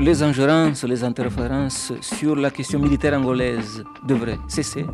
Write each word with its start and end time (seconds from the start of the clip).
les 0.00 0.22
ingérences, 0.22 0.84
les 0.84 1.02
interférences 1.02 1.92
sur 2.00 2.36
la 2.36 2.50
question 2.50 2.78
militaire 2.78 3.18
angolaise 3.18 3.84
devraient 4.06 4.38
cesser. 4.46 4.86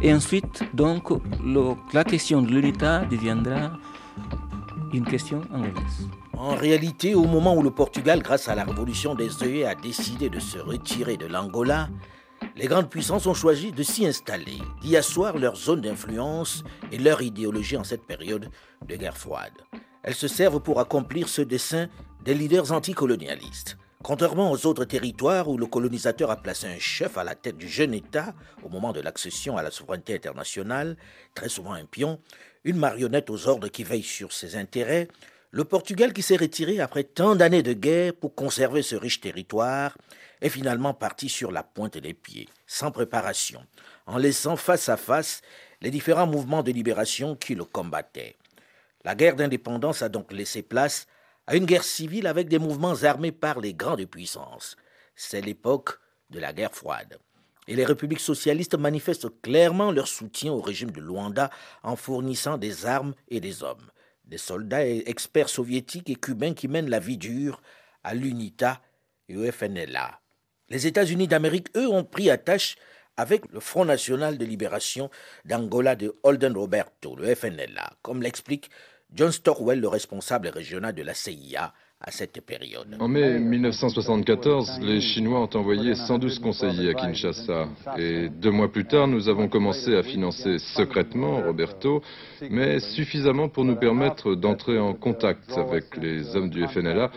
Et 0.00 0.12
ensuite, 0.12 0.64
donc, 0.74 1.10
la 1.92 2.04
question 2.04 2.40
de 2.42 2.48
l'UNITA 2.48 3.04
deviendra 3.04 3.72
une 4.92 5.04
question 5.04 5.42
angolaise. 5.52 6.08
En 6.36 6.54
réalité, 6.54 7.14
au 7.14 7.24
moment 7.24 7.54
où 7.54 7.62
le 7.62 7.70
Portugal, 7.70 8.22
grâce 8.22 8.48
à 8.48 8.54
la 8.54 8.64
révolution 8.64 9.14
des 9.14 9.42
œillets, 9.42 9.66
a 9.66 9.74
décidé 9.74 10.30
de 10.30 10.38
se 10.38 10.58
retirer 10.58 11.16
de 11.16 11.26
l'Angola, 11.26 11.88
les 12.56 12.66
grandes 12.66 12.88
puissances 12.88 13.26
ont 13.26 13.34
choisi 13.34 13.72
de 13.72 13.82
s'y 13.82 14.06
installer, 14.06 14.58
d'y 14.80 14.96
asseoir 14.96 15.36
leur 15.36 15.56
zone 15.56 15.80
d'influence 15.80 16.64
et 16.92 16.98
leur 16.98 17.20
idéologie 17.20 17.76
en 17.76 17.84
cette 17.84 18.06
période 18.06 18.50
de 18.86 18.96
guerre 18.96 19.18
froide. 19.18 19.52
Elles 20.02 20.14
se 20.14 20.28
servent 20.28 20.60
pour 20.60 20.80
accomplir 20.80 21.28
ce 21.28 21.42
dessein 21.42 21.88
des 22.24 22.34
leaders 22.34 22.72
anticolonialistes. 22.72 23.76
Contrairement 24.08 24.50
aux 24.50 24.64
autres 24.64 24.86
territoires 24.86 25.48
où 25.48 25.58
le 25.58 25.66
colonisateur 25.66 26.30
a 26.30 26.40
placé 26.40 26.66
un 26.66 26.78
chef 26.78 27.18
à 27.18 27.24
la 27.24 27.34
tête 27.34 27.58
du 27.58 27.68
jeune 27.68 27.92
État 27.92 28.32
au 28.62 28.70
moment 28.70 28.94
de 28.94 29.02
l'accession 29.02 29.58
à 29.58 29.62
la 29.62 29.70
souveraineté 29.70 30.14
internationale, 30.14 30.96
très 31.34 31.50
souvent 31.50 31.74
un 31.74 31.84
pion, 31.84 32.18
une 32.64 32.78
marionnette 32.78 33.28
aux 33.28 33.48
ordres 33.48 33.68
qui 33.68 33.84
veille 33.84 34.02
sur 34.02 34.32
ses 34.32 34.56
intérêts, 34.56 35.08
le 35.50 35.64
Portugal 35.64 36.14
qui 36.14 36.22
s'est 36.22 36.38
retiré 36.38 36.80
après 36.80 37.04
tant 37.04 37.36
d'années 37.36 37.62
de 37.62 37.74
guerre 37.74 38.14
pour 38.14 38.34
conserver 38.34 38.80
ce 38.80 38.96
riche 38.96 39.20
territoire 39.20 39.94
est 40.40 40.48
finalement 40.48 40.94
parti 40.94 41.28
sur 41.28 41.52
la 41.52 41.62
pointe 41.62 41.98
des 41.98 42.14
pieds, 42.14 42.48
sans 42.66 42.90
préparation, 42.90 43.60
en 44.06 44.16
laissant 44.16 44.56
face 44.56 44.88
à 44.88 44.96
face 44.96 45.42
les 45.82 45.90
différents 45.90 46.26
mouvements 46.26 46.62
de 46.62 46.72
libération 46.72 47.36
qui 47.36 47.54
le 47.54 47.66
combattaient. 47.66 48.36
La 49.04 49.14
guerre 49.14 49.36
d'indépendance 49.36 50.00
a 50.00 50.08
donc 50.08 50.32
laissé 50.32 50.62
place 50.62 51.06
à 51.48 51.56
une 51.56 51.64
guerre 51.64 51.82
civile 51.82 52.28
avec 52.28 52.48
des 52.48 52.60
mouvements 52.60 53.02
armés 53.02 53.32
par 53.32 53.58
les 53.58 53.74
grandes 53.74 54.04
puissances. 54.04 54.76
C'est 55.16 55.40
l'époque 55.40 55.98
de 56.30 56.38
la 56.38 56.52
guerre 56.52 56.74
froide. 56.74 57.18
Et 57.66 57.74
les 57.74 57.84
républiques 57.84 58.20
socialistes 58.20 58.76
manifestent 58.76 59.40
clairement 59.42 59.90
leur 59.90 60.06
soutien 60.06 60.52
au 60.52 60.60
régime 60.60 60.92
de 60.92 61.00
Luanda 61.00 61.50
en 61.82 61.96
fournissant 61.96 62.58
des 62.58 62.86
armes 62.86 63.14
et 63.28 63.40
des 63.40 63.64
hommes 63.64 63.90
des 64.28 64.38
soldats 64.38 64.86
et 64.86 65.04
experts 65.06 65.48
soviétiques 65.48 66.10
et 66.10 66.14
cubains 66.14 66.54
qui 66.54 66.68
mènent 66.68 66.90
la 66.90 67.00
vie 67.00 67.16
dure 67.16 67.60
à 68.04 68.14
l'UNITA 68.14 68.80
et 69.28 69.36
au 69.36 69.50
FNLA. 69.50 70.20
Les 70.68 70.86
États-Unis 70.86 71.28
d'Amérique, 71.28 71.68
eux, 71.76 71.88
ont 71.88 72.04
pris 72.04 72.30
attache 72.30 72.76
avec 73.16 73.50
le 73.50 73.58
Front 73.58 73.84
national 73.84 74.38
de 74.38 74.44
libération 74.44 75.10
d'Angola 75.44 75.96
de 75.96 76.14
Holden 76.22 76.56
Roberto, 76.56 77.16
le 77.16 77.34
FNLA, 77.34 77.94
comme 78.02 78.22
l'explique 78.22 78.70
John 79.14 79.32
Stockwell, 79.32 79.80
le 79.80 79.88
responsable 79.88 80.48
régional 80.48 80.94
de 80.94 81.02
la 81.02 81.14
CIA 81.14 81.72
à 82.00 82.12
cette 82.12 82.40
période. 82.42 82.96
En 83.00 83.08
mai 83.08 83.40
1974, 83.40 84.78
les 84.80 85.00
Chinois 85.00 85.40
ont 85.40 85.58
envoyé 85.58 85.94
112 85.94 86.38
conseillers 86.38 86.90
à 86.90 86.94
Kinshasa. 86.94 87.68
Et 87.96 88.28
deux 88.28 88.52
mois 88.52 88.70
plus 88.70 88.84
tard, 88.84 89.08
nous 89.08 89.28
avons 89.28 89.48
commencé 89.48 89.96
à 89.96 90.04
financer 90.04 90.58
secrètement 90.58 91.42
Roberto, 91.42 92.02
mais 92.50 92.78
suffisamment 92.78 93.48
pour 93.48 93.64
nous 93.64 93.74
permettre 93.74 94.36
d'entrer 94.36 94.78
en 94.78 94.94
contact 94.94 95.50
avec 95.56 95.96
les 95.96 96.36
hommes 96.36 96.50
du 96.50 96.64
FNLA 96.68 97.10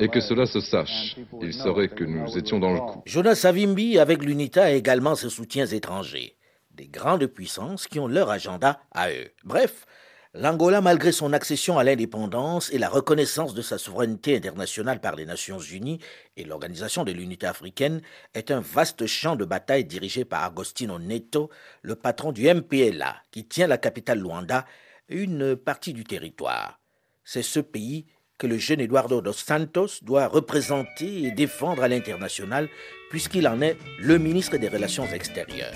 et 0.00 0.08
que 0.08 0.20
cela 0.20 0.44
se 0.44 0.60
sache. 0.60 1.16
Ils 1.40 1.54
sauraient 1.54 1.88
que 1.88 2.04
nous 2.04 2.36
étions 2.36 2.58
dans 2.58 2.72
le 2.72 2.80
coup. 2.80 3.02
Jonas 3.06 3.36
Savimbi, 3.36 3.98
avec 3.98 4.22
l'UNITA, 4.22 4.64
a 4.64 4.70
également 4.72 5.14
ses 5.14 5.30
soutiens 5.30 5.66
étrangers. 5.66 6.34
Des 6.74 6.88
grandes 6.88 7.26
puissances 7.26 7.86
qui 7.86 7.98
ont 7.98 8.06
leur 8.06 8.30
agenda 8.30 8.80
à 8.92 9.10
eux. 9.10 9.30
Bref, 9.44 9.86
L'Angola, 10.32 10.80
malgré 10.80 11.10
son 11.10 11.32
accession 11.32 11.76
à 11.76 11.82
l'indépendance 11.82 12.72
et 12.72 12.78
la 12.78 12.88
reconnaissance 12.88 13.52
de 13.52 13.62
sa 13.62 13.78
souveraineté 13.78 14.36
internationale 14.36 15.00
par 15.00 15.16
les 15.16 15.26
Nations 15.26 15.58
Unies 15.58 15.98
et 16.36 16.44
l'Organisation 16.44 17.02
de 17.02 17.10
l'Unité 17.10 17.48
africaine, 17.48 18.00
est 18.34 18.52
un 18.52 18.60
vaste 18.60 19.06
champ 19.06 19.34
de 19.34 19.44
bataille 19.44 19.84
dirigé 19.84 20.24
par 20.24 20.44
Agostino 20.44 21.00
Neto, 21.00 21.50
le 21.82 21.96
patron 21.96 22.30
du 22.30 22.46
MPLA, 22.46 23.16
qui 23.32 23.44
tient 23.44 23.66
la 23.66 23.76
capitale 23.76 24.20
Luanda 24.20 24.66
et 25.08 25.16
une 25.16 25.56
partie 25.56 25.92
du 25.94 26.04
territoire. 26.04 26.78
C'est 27.24 27.42
ce 27.42 27.58
pays 27.58 28.06
que 28.38 28.46
le 28.46 28.56
jeune 28.56 28.80
Eduardo 28.80 29.20
dos 29.20 29.32
Santos 29.32 29.98
doit 30.02 30.28
représenter 30.28 31.24
et 31.24 31.32
défendre 31.32 31.82
à 31.82 31.88
l'international, 31.88 32.68
puisqu'il 33.10 33.46
en 33.46 33.60
est 33.60 33.76
le 33.98 34.18
ministre 34.18 34.56
des 34.56 34.68
Relations 34.68 35.06
extérieures. 35.12 35.74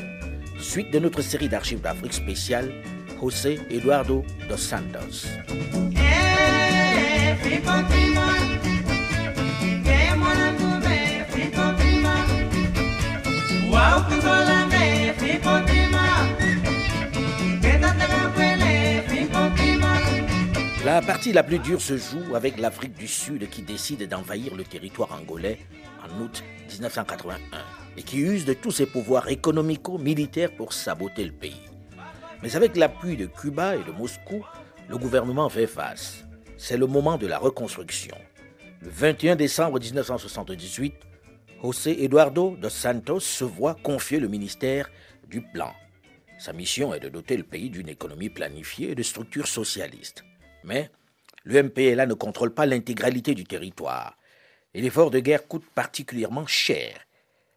Suite 0.59 0.91
de 0.91 0.99
notre 0.99 1.21
série 1.21 1.49
d'archives 1.49 1.83
d'Afrique 1.83 2.15
spéciale, 2.15 2.73
José 3.21 3.59
Eduardo 3.71 4.25
dos 4.49 4.57
Santos. 4.57 5.27
La 20.85 21.01
partie 21.01 21.33
la 21.33 21.43
plus 21.43 21.59
dure 21.61 21.81
se 21.81 21.97
joue 21.97 22.35
avec 22.35 22.59
l'Afrique 22.59 22.93
du 22.93 23.09
Sud 23.09 23.49
qui 23.49 23.63
décide 23.63 24.07
d'envahir 24.07 24.55
le 24.55 24.65
territoire 24.65 25.19
angolais 25.19 25.59
en 26.03 26.21
août 26.21 26.45
1981 26.69 27.39
et 27.97 28.03
qui 28.03 28.19
use 28.19 28.45
de 28.45 28.53
tous 28.53 28.71
ses 28.71 28.85
pouvoirs 28.85 29.29
économico-militaires 29.31 30.55
pour 30.55 30.75
saboter 30.75 31.25
le 31.25 31.33
pays. 31.33 31.71
Mais 32.43 32.55
avec 32.55 32.77
l'appui 32.77 33.17
de 33.17 33.25
Cuba 33.25 33.77
et 33.77 33.83
de 33.83 33.93
Moscou, 33.93 34.45
le 34.91 34.99
gouvernement 34.99 35.49
fait 35.49 35.67
face. 35.67 36.23
C'est 36.59 36.77
le 36.77 36.87
moment 36.87 37.17
de 37.17 37.27
la 37.27 37.39
reconstruction. 37.39 38.17
Le 38.83 38.91
21 38.91 39.37
décembre 39.37 39.81
1978, 39.81 40.97
José 41.63 42.05
Eduardo 42.05 42.59
dos 42.61 42.69
Santos 42.69 43.21
se 43.21 43.45
voit 43.45 43.75
confier 43.83 44.21
le 44.21 44.29
ministère 44.29 44.91
du 45.31 45.41
Plan. 45.41 45.73
Sa 46.39 46.53
mission 46.53 46.93
est 46.93 47.01
de 47.01 47.09
doter 47.09 47.39
le 47.39 47.45
pays 47.45 47.71
d'une 47.71 47.89
économie 47.89 48.29
planifiée 48.29 48.91
et 48.91 48.95
de 48.95 49.03
structures 49.03 49.49
socialistes. 49.49 50.25
Mais 50.65 50.91
l'UMPLA 51.45 52.07
ne 52.07 52.15
contrôle 52.15 52.53
pas 52.53 52.67
l'intégralité 52.67 53.35
du 53.35 53.45
territoire 53.45 54.17
et 54.75 54.81
l'effort 54.81 55.11
de 55.11 55.21
guerre 55.21 55.47
coûte 55.47 55.65
particulièrement 55.75 56.47
cher. 56.47 56.99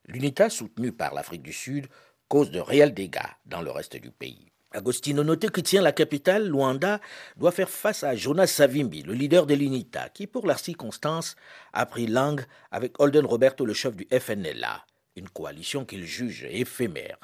L'UNITA, 0.05 0.49
soutenue 0.49 0.91
par 0.91 1.13
l'Afrique 1.13 1.41
du 1.41 1.53
Sud, 1.53 1.87
cause 2.27 2.51
de 2.51 2.59
réels 2.59 2.93
dégâts 2.93 3.19
dans 3.45 3.61
le 3.61 3.71
reste 3.71 3.97
du 3.97 4.11
pays. 4.11 4.51
Agostino 4.71 5.23
Noté, 5.23 5.47
qui 5.47 5.63
tient 5.63 5.81
la 5.81 5.91
capitale, 5.93 6.47
Luanda, 6.47 6.99
doit 7.37 7.51
faire 7.51 7.69
face 7.69 8.03
à 8.03 8.15
Jonas 8.15 8.47
Savimbi, 8.47 9.01
le 9.01 9.13
leader 9.13 9.45
de 9.45 9.55
l'UNITA, 9.55 10.09
qui, 10.09 10.27
pour 10.27 10.45
la 10.45 10.57
circonstance, 10.57 11.35
a 11.73 11.85
pris 11.85 12.05
langue 12.05 12.45
avec 12.71 12.99
Holden 12.99 13.25
Roberto, 13.25 13.65
le 13.65 13.73
chef 13.73 13.95
du 13.95 14.07
FNLA, 14.11 14.85
une 15.15 15.29
coalition 15.29 15.85
qu'il 15.85 16.05
juge 16.05 16.45
éphémère. 16.49 17.17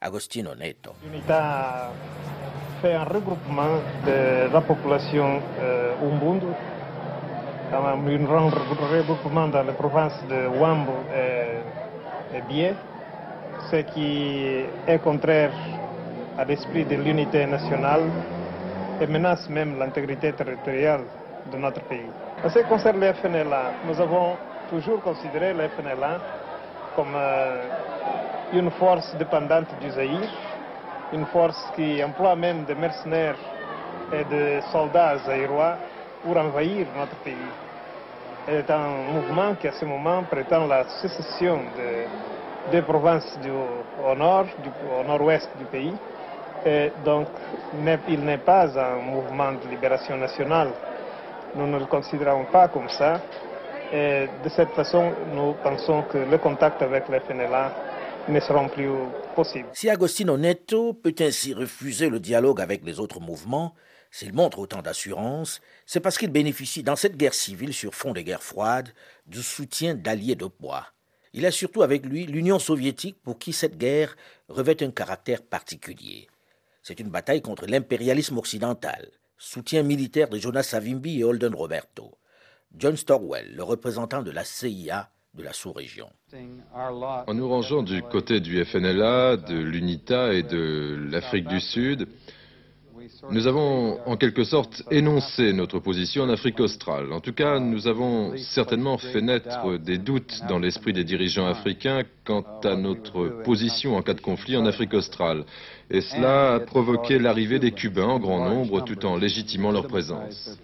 Agostino 0.00 0.54
Neto. 0.54 0.92
Fait 2.80 2.94
un 2.94 3.04
regroupement 3.04 3.80
de 4.04 4.52
la 4.52 4.60
population 4.60 5.40
euh, 5.60 5.94
Ubuntu, 6.02 6.46
un 7.72 7.94
regroupement 7.96 9.48
dans 9.48 9.62
les 9.62 9.72
provinces 9.72 10.22
de 10.28 10.46
Wambo 10.58 10.92
et, 11.14 12.36
et 12.36 12.74
ce 13.70 13.76
qui 13.76 14.64
est 14.86 14.98
contraire 15.02 15.52
à 16.38 16.44
l'esprit 16.44 16.84
de 16.84 16.96
l'unité 16.96 17.46
nationale 17.46 18.02
et 19.00 19.06
menace 19.06 19.48
même 19.48 19.78
l'intégrité 19.78 20.32
territoriale 20.32 21.00
de 21.52 21.56
notre 21.56 21.80
pays. 21.82 22.10
En 22.44 22.48
ce 22.50 22.58
qui 22.60 22.68
concerne 22.68 23.00
le 23.00 23.12
FNLA, 23.14 23.72
nous 23.86 24.00
avons 24.00 24.36
toujours 24.70 25.00
considéré 25.02 25.52
le 25.54 25.68
FNLA 25.68 26.18
comme 26.94 27.14
euh, 27.14 27.62
une 28.52 28.70
force 28.72 29.14
dépendante 29.16 29.68
du 29.80 29.90
Zaïre, 29.90 30.28
une 31.12 31.26
force 31.26 31.70
qui 31.74 32.02
emploie 32.02 32.36
même 32.36 32.64
des 32.64 32.74
mercenaires 32.74 33.36
et 34.12 34.24
des 34.24 34.60
soldats 34.72 35.18
zaïrois 35.18 35.76
pour 36.22 36.36
envahir 36.36 36.86
notre 36.96 37.16
pays. 37.16 37.34
C'est 38.46 38.70
un 38.70 38.88
mouvement 39.12 39.54
qui, 39.54 39.66
à 39.68 39.72
ce 39.72 39.84
moment, 39.84 40.22
prétend 40.24 40.66
la 40.66 40.84
sécession 41.00 41.60
des 42.70 42.82
provinces 42.82 43.38
du, 43.40 43.50
au 43.50 44.14
nord, 44.14 44.46
du, 44.62 44.70
nord-ouest 45.06 45.50
du 45.58 45.64
pays, 45.64 45.94
donc, 47.04 47.28
il 48.08 48.20
n'est 48.24 48.38
pas 48.38 48.66
un 48.78 48.96
mouvement 48.96 49.52
de 49.52 49.68
libération 49.70 50.16
nationale. 50.16 50.70
Nous 51.54 51.66
ne 51.66 51.78
le 51.78 51.86
considérons 51.86 52.44
pas 52.44 52.68
comme 52.68 52.88
ça. 52.88 53.20
Et 53.92 54.28
de 54.42 54.48
cette 54.48 54.70
façon, 54.70 55.12
nous 55.32 55.54
pensons 55.62 56.02
que 56.02 56.18
le 56.18 56.38
contact 56.38 56.82
avec 56.82 57.08
le 57.08 57.20
FNLA 57.20 57.70
ne 58.28 58.40
seront 58.40 58.68
plus 58.68 58.88
possibles. 59.34 59.68
Si 59.72 59.88
Agostino 59.88 60.36
Neto 60.36 60.94
peut 60.94 61.14
ainsi 61.20 61.54
refuser 61.54 62.08
le 62.08 62.20
dialogue 62.20 62.60
avec 62.60 62.84
les 62.84 63.00
autres 63.00 63.20
mouvements, 63.20 63.74
s'il 64.10 64.32
montre 64.32 64.58
autant 64.58 64.82
d'assurance, 64.82 65.60
c'est 65.84 66.00
parce 66.00 66.18
qu'il 66.18 66.30
bénéficie 66.30 66.82
dans 66.82 66.96
cette 66.96 67.16
guerre 67.16 67.34
civile 67.34 67.74
sur 67.74 67.94
fond 67.94 68.12
de 68.12 68.20
guerre 68.20 68.42
froide 68.42 68.88
du 69.26 69.42
soutien 69.42 69.94
d'alliés 69.94 70.36
de 70.36 70.46
poids. 70.46 70.86
Il 71.32 71.44
a 71.44 71.50
surtout 71.50 71.82
avec 71.82 72.06
lui 72.06 72.24
l'Union 72.24 72.58
soviétique 72.58 73.20
pour 73.22 73.38
qui 73.38 73.52
cette 73.52 73.76
guerre 73.76 74.16
revêt 74.48 74.82
un 74.82 74.90
caractère 74.90 75.42
particulier. 75.42 76.28
C'est 76.82 77.00
une 77.00 77.10
bataille 77.10 77.42
contre 77.42 77.66
l'impérialisme 77.66 78.38
occidental, 78.38 79.10
soutien 79.36 79.82
militaire 79.82 80.28
de 80.28 80.38
Jonas 80.38 80.62
Savimbi 80.62 81.20
et 81.20 81.24
Holden 81.24 81.54
Roberto. 81.54 82.16
John 82.74 82.96
Storwell, 82.96 83.54
le 83.54 83.62
représentant 83.62 84.22
de 84.22 84.30
la 84.30 84.44
CIA 84.44 85.10
de 85.36 85.42
la 85.42 85.52
sous-région. 85.52 86.08
En 86.72 87.34
nous 87.34 87.48
rangeant 87.48 87.82
du 87.82 88.02
côté 88.02 88.40
du 88.40 88.64
FNLA, 88.64 89.36
de 89.36 89.56
l'UNITA 89.56 90.32
et 90.32 90.42
de 90.42 91.08
l'Afrique 91.10 91.46
du 91.48 91.60
Sud, 91.60 92.08
nous 93.30 93.46
avons 93.46 93.98
en 94.06 94.16
quelque 94.16 94.44
sorte 94.44 94.82
énoncé 94.90 95.52
notre 95.52 95.78
position 95.78 96.24
en 96.24 96.28
Afrique 96.28 96.60
australe. 96.60 97.12
En 97.12 97.20
tout 97.20 97.32
cas, 97.32 97.58
nous 97.60 97.86
avons 97.86 98.36
certainement 98.36 98.98
fait 98.98 99.20
naître 99.20 99.78
des 99.78 99.98
doutes 99.98 100.40
dans 100.48 100.58
l'esprit 100.58 100.92
des 100.92 101.04
dirigeants 101.04 101.46
africains 101.46 102.02
quant 102.24 102.44
à 102.64 102.74
notre 102.74 103.42
position 103.44 103.96
en 103.96 104.02
cas 104.02 104.14
de 104.14 104.20
conflit 104.20 104.56
en 104.56 104.66
Afrique 104.66 104.94
australe. 104.94 105.44
Et 105.90 106.00
cela 106.00 106.54
a 106.54 106.60
provoqué 106.60 107.18
l'arrivée 107.18 107.58
des 107.58 107.72
Cubains 107.72 108.08
en 108.08 108.18
grand 108.18 108.48
nombre 108.48 108.82
tout 108.82 109.04
en 109.06 109.16
légitimant 109.16 109.70
leur 109.70 109.86
présence. 109.86 110.58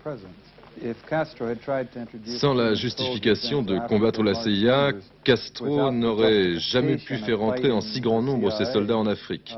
Sans 2.39 2.55
la 2.55 2.75
justification 2.75 3.63
de 3.63 3.79
combattre 3.87 4.23
la 4.23 4.35
CIA, 4.35 4.93
Castro 5.23 5.91
n'aurait 5.93 6.59
jamais 6.59 6.97
pu 6.97 7.19
faire 7.19 7.43
entrer 7.43 7.71
en 7.71 7.81
si 7.81 8.01
grand 8.01 8.23
nombre 8.23 8.51
ses 8.51 8.65
soldats 8.67 8.97
en 8.97 9.07
Afrique. 9.07 9.55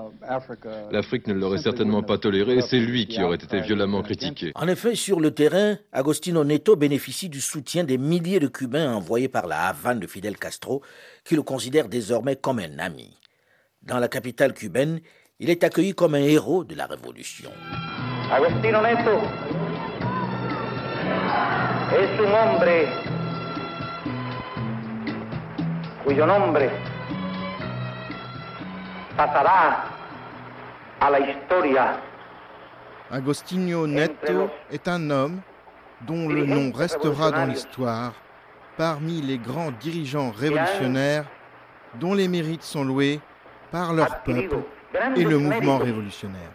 L'Afrique 0.90 1.26
ne 1.26 1.34
l'aurait 1.34 1.58
certainement 1.58 2.02
pas 2.02 2.18
toléré 2.18 2.58
et 2.58 2.60
c'est 2.60 2.78
lui 2.78 3.06
qui 3.06 3.22
aurait 3.22 3.36
été 3.36 3.60
violemment 3.60 4.02
critiqué. 4.02 4.52
En 4.54 4.68
effet, 4.68 4.94
sur 4.94 5.20
le 5.20 5.30
terrain, 5.30 5.78
Agostino 5.92 6.44
Neto 6.44 6.76
bénéficie 6.76 7.28
du 7.28 7.40
soutien 7.40 7.84
des 7.84 7.98
milliers 7.98 8.40
de 8.40 8.48
Cubains 8.48 8.92
envoyés 8.92 9.28
par 9.28 9.46
la 9.46 9.68
Havane 9.68 10.00
de 10.00 10.06
Fidel 10.06 10.36
Castro, 10.36 10.82
qui 11.24 11.36
le 11.36 11.42
considère 11.42 11.88
désormais 11.88 12.36
comme 12.36 12.58
un 12.58 12.78
ami. 12.78 13.18
Dans 13.82 13.98
la 13.98 14.08
capitale 14.08 14.52
cubaine, 14.52 15.00
il 15.40 15.50
est 15.50 15.64
accueilli 15.64 15.94
comme 15.94 16.14
un 16.14 16.22
héros 16.22 16.64
de 16.64 16.74
la 16.74 16.86
révolution. 16.86 17.50
Agostino 18.30 18.80
Neto 18.82 19.63
es 21.96 22.20
un 22.20 22.34
hombre 22.34 22.88
cuyo 26.04 26.26
nombre 26.26 26.68
pasará 29.16 29.84
a 31.00 31.10
la 31.10 31.20
historia. 31.20 32.00
Agostinho 33.10 33.86
Neto 33.86 34.50
est 34.72 34.88
un 34.88 35.08
homme 35.10 35.40
dont 36.00 36.28
le 36.28 36.44
nom 36.44 36.72
restera 36.72 37.30
dans 37.30 37.46
l'histoire 37.46 38.12
parmi 38.76 39.22
les 39.22 39.38
grands 39.38 39.70
dirigeants 39.70 40.32
révolutionnaires 40.32 41.26
dont 42.00 42.14
les 42.14 42.26
mérites 42.26 42.64
sont 42.64 42.84
loués 42.84 43.20
par 43.70 43.92
leur 43.92 44.20
peuple 44.22 44.64
et 45.14 45.24
le 45.24 45.38
mouvement 45.38 45.78
révolutionnaire. 45.78 46.50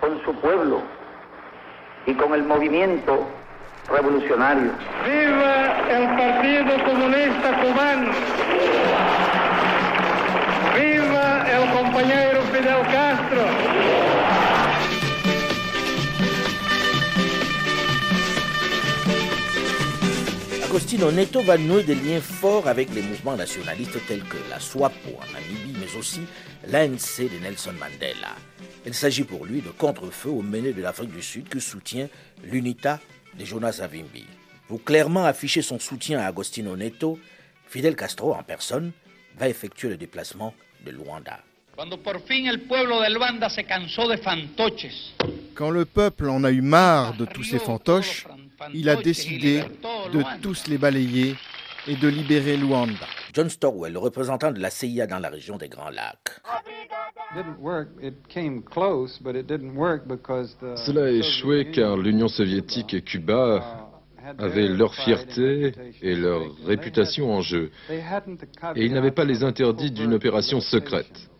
Con 0.00 0.18
su 0.24 0.34
pueblo 0.40 0.82
y 2.08 2.14
con 2.14 2.34
el 2.34 2.42
movimiento 2.42 3.24
revolucionario. 3.88 4.72
¡Viva 5.04 5.88
el 5.88 6.06
Partido 6.16 6.84
Comunista 6.84 7.60
Cubano! 7.60 8.10
¡Viva 10.78 11.46
el 11.50 11.70
compañero 11.70 12.42
Fidel 12.52 12.82
Castro! 12.90 13.42
Agostino 20.64 21.12
Neto 21.12 21.42
va 21.42 21.58
nouer 21.58 21.82
des 21.82 21.94
liens 21.94 22.22
forts 22.22 22.66
avec 22.66 22.94
les 22.94 23.02
mouvements 23.02 23.36
nationalistes 23.36 23.98
tels 24.06 24.24
que 24.24 24.38
la 24.48 24.58
SWAPO 24.58 25.10
en 25.18 25.32
Namibie, 25.34 25.78
mais 25.78 25.98
aussi 25.98 26.22
l'ANC 26.66 27.28
de 27.30 27.42
Nelson 27.42 27.74
Mandela. 27.78 28.34
Il 28.86 28.94
s'agit 28.94 29.24
pour 29.24 29.44
lui 29.44 29.60
de 29.60 29.68
contre-feu 29.68 30.30
au 30.30 30.40
mené 30.40 30.72
de 30.72 30.80
l'Afrique 30.80 31.12
du 31.12 31.20
Sud 31.20 31.50
que 31.50 31.60
soutient 31.60 32.08
l'UNITA 32.42 33.00
de 33.38 33.44
Jonas 33.44 33.72
Savimbi. 33.72 34.24
Pour 34.68 34.84
clairement 34.84 35.24
afficher 35.24 35.62
son 35.62 35.78
soutien 35.78 36.18
à 36.20 36.26
Agostino 36.26 36.76
Neto, 36.76 37.18
Fidel 37.68 37.96
Castro 37.96 38.34
en 38.34 38.42
personne 38.42 38.92
va 39.38 39.48
effectuer 39.48 39.88
le 39.88 39.96
déplacement 39.96 40.54
de 40.84 40.90
Luanda. 40.90 41.40
Quand 45.54 45.70
le 45.70 45.84
peuple 45.84 46.28
en 46.28 46.44
a 46.44 46.50
eu 46.50 46.60
marre 46.60 47.16
de 47.16 47.24
tous 47.24 47.44
ces 47.44 47.58
fantoches, 47.58 48.26
il 48.74 48.88
a 48.88 48.96
décidé 48.96 49.62
de 50.12 50.22
tous 50.42 50.66
les 50.68 50.78
balayer 50.78 51.34
et 51.86 51.96
de 51.96 52.08
libérer 52.08 52.56
Luanda. 52.56 53.06
John 53.32 53.48
Storwell, 53.48 53.94
le 53.94 53.98
représentant 53.98 54.52
de 54.52 54.60
la 54.60 54.68
CIA 54.68 55.06
dans 55.06 55.18
la 55.18 55.30
région 55.30 55.56
des 55.56 55.68
Grands 55.68 55.90
Lacs. 55.90 56.40
Cela 60.84 61.04
a 61.04 61.10
échoué 61.10 61.70
car 61.70 61.96
l'Union 61.96 62.28
soviétique 62.28 62.92
et 62.92 63.00
Cuba 63.00 63.88
avaient 64.38 64.68
leur 64.68 64.94
fierté 64.94 65.72
et 66.02 66.14
leur 66.14 66.42
réputation 66.66 67.32
en 67.32 67.40
jeu. 67.40 67.70
Et 67.90 68.84
ils 68.84 68.92
n'avaient 68.92 69.10
pas 69.10 69.24
les 69.24 69.42
interdits 69.42 69.90
d'une 69.90 70.12
opération 70.12 70.60
secrète. 70.60 71.30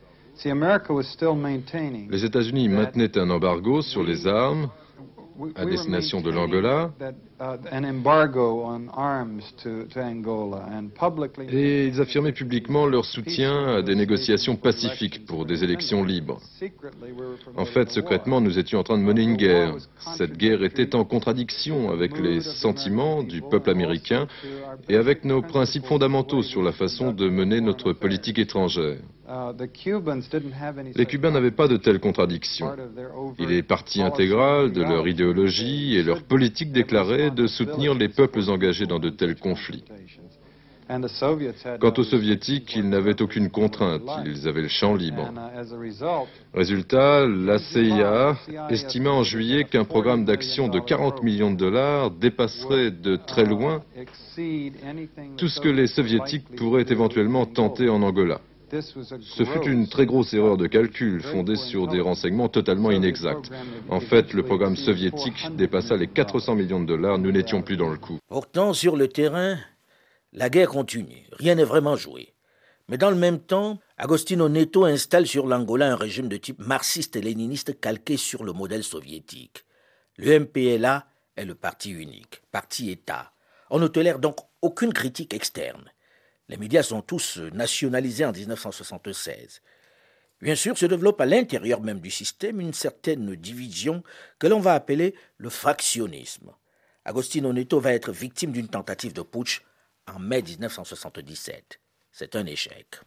Les 2.10 2.24
États-Unis 2.24 2.68
maintenaient 2.70 3.18
un 3.18 3.28
embargo 3.28 3.82
sur 3.82 4.02
les 4.02 4.26
armes 4.26 4.70
à 5.54 5.66
destination 5.66 6.20
de 6.20 6.30
l'Angola 6.30 6.90
et 11.50 11.86
ils 11.86 12.00
affirmaient 12.00 12.32
publiquement 12.32 12.86
leur 12.86 13.04
soutien 13.04 13.66
à 13.76 13.82
des 13.82 13.94
négociations 13.94 14.56
pacifiques 14.56 15.26
pour 15.26 15.44
des 15.44 15.64
élections 15.64 16.04
libres. 16.04 16.40
En 17.56 17.64
fait, 17.64 17.90
secrètement, 17.90 18.40
nous 18.40 18.58
étions 18.58 18.78
en 18.78 18.84
train 18.84 18.98
de 18.98 19.02
mener 19.02 19.22
une 19.22 19.36
guerre. 19.36 19.74
Cette 20.16 20.36
guerre 20.36 20.62
était 20.62 20.94
en 20.94 21.04
contradiction 21.04 21.90
avec 21.90 22.18
les 22.18 22.40
sentiments 22.40 23.22
du 23.22 23.42
peuple 23.42 23.70
américain 23.70 24.28
et 24.88 24.96
avec 24.96 25.24
nos 25.24 25.42
principes 25.42 25.86
fondamentaux 25.86 26.42
sur 26.42 26.62
la 26.62 26.72
façon 26.72 27.12
de 27.12 27.28
mener 27.28 27.60
notre 27.60 27.92
politique 27.92 28.38
étrangère. 28.38 28.98
Les 30.94 31.06
Cubains 31.06 31.30
n'avaient 31.30 31.52
pas 31.52 31.68
de 31.68 31.76
telles 31.76 32.00
contradictions. 32.00 32.70
Il 33.38 33.52
est 33.52 33.62
partie 33.62 34.02
intégrale 34.02 34.72
de 34.72 34.82
leur 34.82 35.08
idéologie 35.08 35.96
et 35.96 36.02
leur 36.02 36.22
politique 36.22 36.72
déclarée 36.72 37.30
de 37.32 37.46
soutenir 37.46 37.94
les 37.94 38.08
peuples 38.08 38.48
engagés 38.48 38.86
dans 38.86 38.98
de 38.98 39.10
tels 39.10 39.36
conflits. 39.36 39.84
Quant 41.80 41.92
aux 41.96 42.04
soviétiques, 42.04 42.74
ils 42.76 42.88
n'avaient 42.88 43.22
aucune 43.22 43.50
contrainte, 43.50 44.02
ils 44.26 44.46
avaient 44.46 44.62
le 44.62 44.68
champ 44.68 44.94
libre. 44.94 45.32
Résultat, 46.52 47.26
la 47.26 47.58
CIA 47.58 48.36
estima 48.68 49.10
en 49.10 49.22
juillet 49.22 49.64
qu'un 49.64 49.84
programme 49.84 50.24
d'action 50.24 50.68
de 50.68 50.80
40 50.80 51.22
millions 51.22 51.50
de 51.50 51.56
dollars 51.56 52.10
dépasserait 52.10 52.90
de 52.90 53.16
très 53.16 53.44
loin 53.44 53.82
tout 55.38 55.48
ce 55.48 55.60
que 55.60 55.68
les 55.68 55.86
soviétiques 55.86 56.56
pourraient 56.56 56.86
éventuellement 56.88 57.46
tenter 57.46 57.88
en 57.88 58.02
Angola. 58.02 58.40
Ce 58.80 59.44
fut 59.44 59.68
une 59.68 59.86
très 59.86 60.06
grosse 60.06 60.32
erreur 60.32 60.56
de 60.56 60.66
calcul 60.66 61.22
fondée 61.22 61.56
sur 61.56 61.88
des 61.88 62.00
renseignements 62.00 62.48
totalement 62.48 62.90
inexacts. 62.90 63.50
En 63.90 64.00
fait, 64.00 64.32
le 64.32 64.42
programme 64.42 64.76
soviétique 64.76 65.54
dépassa 65.56 65.96
les 65.96 66.08
400 66.08 66.54
millions 66.54 66.80
de 66.80 66.86
dollars, 66.86 67.18
nous 67.18 67.32
n'étions 67.32 67.60
plus 67.60 67.76
dans 67.76 67.90
le 67.90 67.98
coup. 67.98 68.18
Pourtant, 68.28 68.72
sur 68.72 68.96
le 68.96 69.08
terrain, 69.08 69.58
la 70.32 70.48
guerre 70.48 70.70
continue, 70.70 71.26
rien 71.32 71.54
n'est 71.54 71.64
vraiment 71.64 71.96
joué. 71.96 72.32
Mais 72.88 72.96
dans 72.96 73.10
le 73.10 73.16
même 73.16 73.40
temps, 73.40 73.78
Agostino 73.98 74.48
Neto 74.48 74.84
installe 74.84 75.26
sur 75.26 75.46
l'Angola 75.46 75.92
un 75.92 75.96
régime 75.96 76.28
de 76.28 76.38
type 76.38 76.58
marxiste 76.58 77.16
et 77.16 77.20
léniniste 77.20 77.78
calqué 77.78 78.16
sur 78.16 78.42
le 78.42 78.52
modèle 78.52 78.84
soviétique. 78.84 79.66
Le 80.16 80.40
MPLA 80.40 81.06
est 81.36 81.44
le 81.44 81.54
parti 81.54 81.90
unique, 81.90 82.40
parti 82.50 82.90
État. 82.90 83.32
On 83.68 83.78
ne 83.78 83.86
tolère 83.86 84.18
donc 84.18 84.36
aucune 84.62 84.94
critique 84.94 85.34
externe. 85.34 85.91
Les 86.52 86.58
médias 86.58 86.82
sont 86.82 87.00
tous 87.00 87.38
nationalisés 87.54 88.26
en 88.26 88.32
1976. 88.32 89.62
Bien 90.42 90.54
sûr, 90.54 90.76
se 90.76 90.84
développe 90.84 91.18
à 91.22 91.24
l'intérieur 91.24 91.80
même 91.80 92.00
du 92.00 92.10
système 92.10 92.60
une 92.60 92.74
certaine 92.74 93.34
division 93.36 94.02
que 94.38 94.48
l'on 94.48 94.60
va 94.60 94.74
appeler 94.74 95.14
le 95.38 95.48
fractionnisme. 95.48 96.52
Agostino 97.06 97.54
Neto 97.54 97.80
va 97.80 97.94
être 97.94 98.12
victime 98.12 98.52
d'une 98.52 98.68
tentative 98.68 99.14
de 99.14 99.22
putsch 99.22 99.62
en 100.14 100.18
mai 100.18 100.42
1977. 100.42 101.80
C'est 102.10 102.36
un 102.36 102.44
échec. 102.44 103.00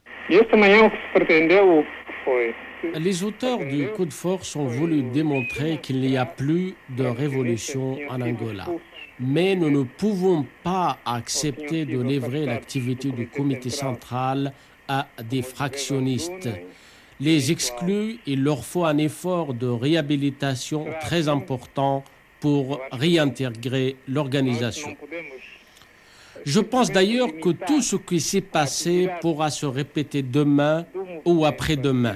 Les 2.93 3.23
auteurs 3.23 3.59
du 3.59 3.87
coup 3.89 4.05
de 4.05 4.13
force 4.13 4.55
ont 4.55 4.67
voulu 4.67 5.03
démontrer 5.03 5.79
qu'il 5.81 6.01
n'y 6.01 6.17
a 6.17 6.25
plus 6.25 6.75
de 6.89 7.05
révolution 7.05 7.97
en 8.09 8.21
Angola. 8.21 8.65
Mais 9.19 9.55
nous 9.55 9.69
ne 9.69 9.83
pouvons 9.83 10.45
pas 10.63 10.97
accepter 11.05 11.85
de 11.85 11.99
livrer 12.01 12.45
l'activité 12.45 13.11
du 13.11 13.27
comité 13.27 13.69
central 13.69 14.53
à 14.87 15.07
des 15.23 15.41
fractionnistes. 15.41 16.49
Les 17.19 17.51
exclus, 17.51 18.19
il 18.25 18.43
leur 18.43 18.65
faut 18.65 18.85
un 18.85 18.97
effort 18.97 19.53
de 19.53 19.67
réhabilitation 19.67 20.85
très 21.01 21.29
important 21.29 22.03
pour 22.41 22.81
réintégrer 22.91 23.95
l'organisation. 24.07 24.95
Je 26.45 26.59
pense 26.59 26.91
d'ailleurs 26.91 27.29
que 27.41 27.49
tout 27.49 27.81
ce 27.81 27.95
qui 27.95 28.19
s'est 28.19 28.41
passé 28.41 29.09
pourra 29.21 29.49
se 29.49 29.65
répéter 29.65 30.21
demain 30.21 30.85
ou 31.25 31.45
après-demain. 31.45 32.15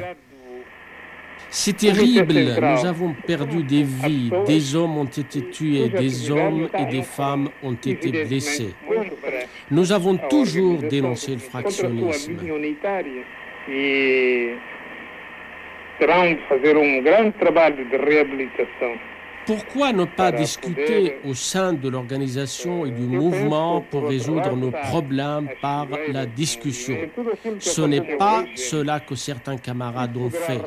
C'est 1.51 1.77
terrible, 1.77 2.35
nous 2.61 2.85
avons 2.85 3.15
perdu 3.25 3.63
des 3.63 3.81
vies, 3.81 4.29
des 4.45 4.75
hommes 4.75 4.97
ont 4.99 5.05
été 5.05 5.49
tués, 5.49 5.89
des 5.89 6.29
hommes 6.29 6.69
et 6.77 6.85
des 6.85 7.01
femmes 7.01 7.49
ont 7.63 7.73
été 7.73 8.23
blessés. 8.23 8.75
Nous 9.71 9.91
avons 9.91 10.17
toujours 10.29 10.77
dénoncé 10.77 11.31
le 11.31 11.39
fractionnisme. 11.39 12.37
Pourquoi 19.45 19.91
ne 19.93 20.05
pas 20.05 20.31
discuter 20.31 21.17
au 21.25 21.33
sein 21.33 21.73
de 21.73 21.89
l'organisation 21.89 22.85
et 22.85 22.91
du 22.91 23.01
mouvement 23.01 23.81
pour 23.81 24.07
résoudre 24.07 24.55
nos 24.55 24.71
problèmes 24.71 25.49
par 25.61 25.87
la 26.09 26.25
discussion 26.25 26.97
Ce 27.59 27.81
n'est 27.81 28.17
pas 28.17 28.45
cela 28.55 28.99
que 28.99 29.15
certains 29.15 29.57
camarades 29.57 30.15
ont 30.17 30.29
fait. 30.29 30.61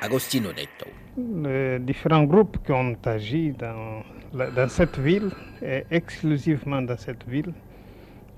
Agostino 0.00 0.48
Neto. 0.50 0.86
Les 1.16 1.78
différents 1.78 2.24
groupes 2.24 2.58
qui 2.64 2.72
ont 2.72 2.96
agi 3.04 3.52
dans, 3.52 4.02
dans 4.32 4.68
cette 4.68 4.98
ville, 4.98 5.30
et 5.62 5.84
exclusivement 5.90 6.82
dans 6.82 6.96
cette 6.98 7.26
ville, 7.26 7.52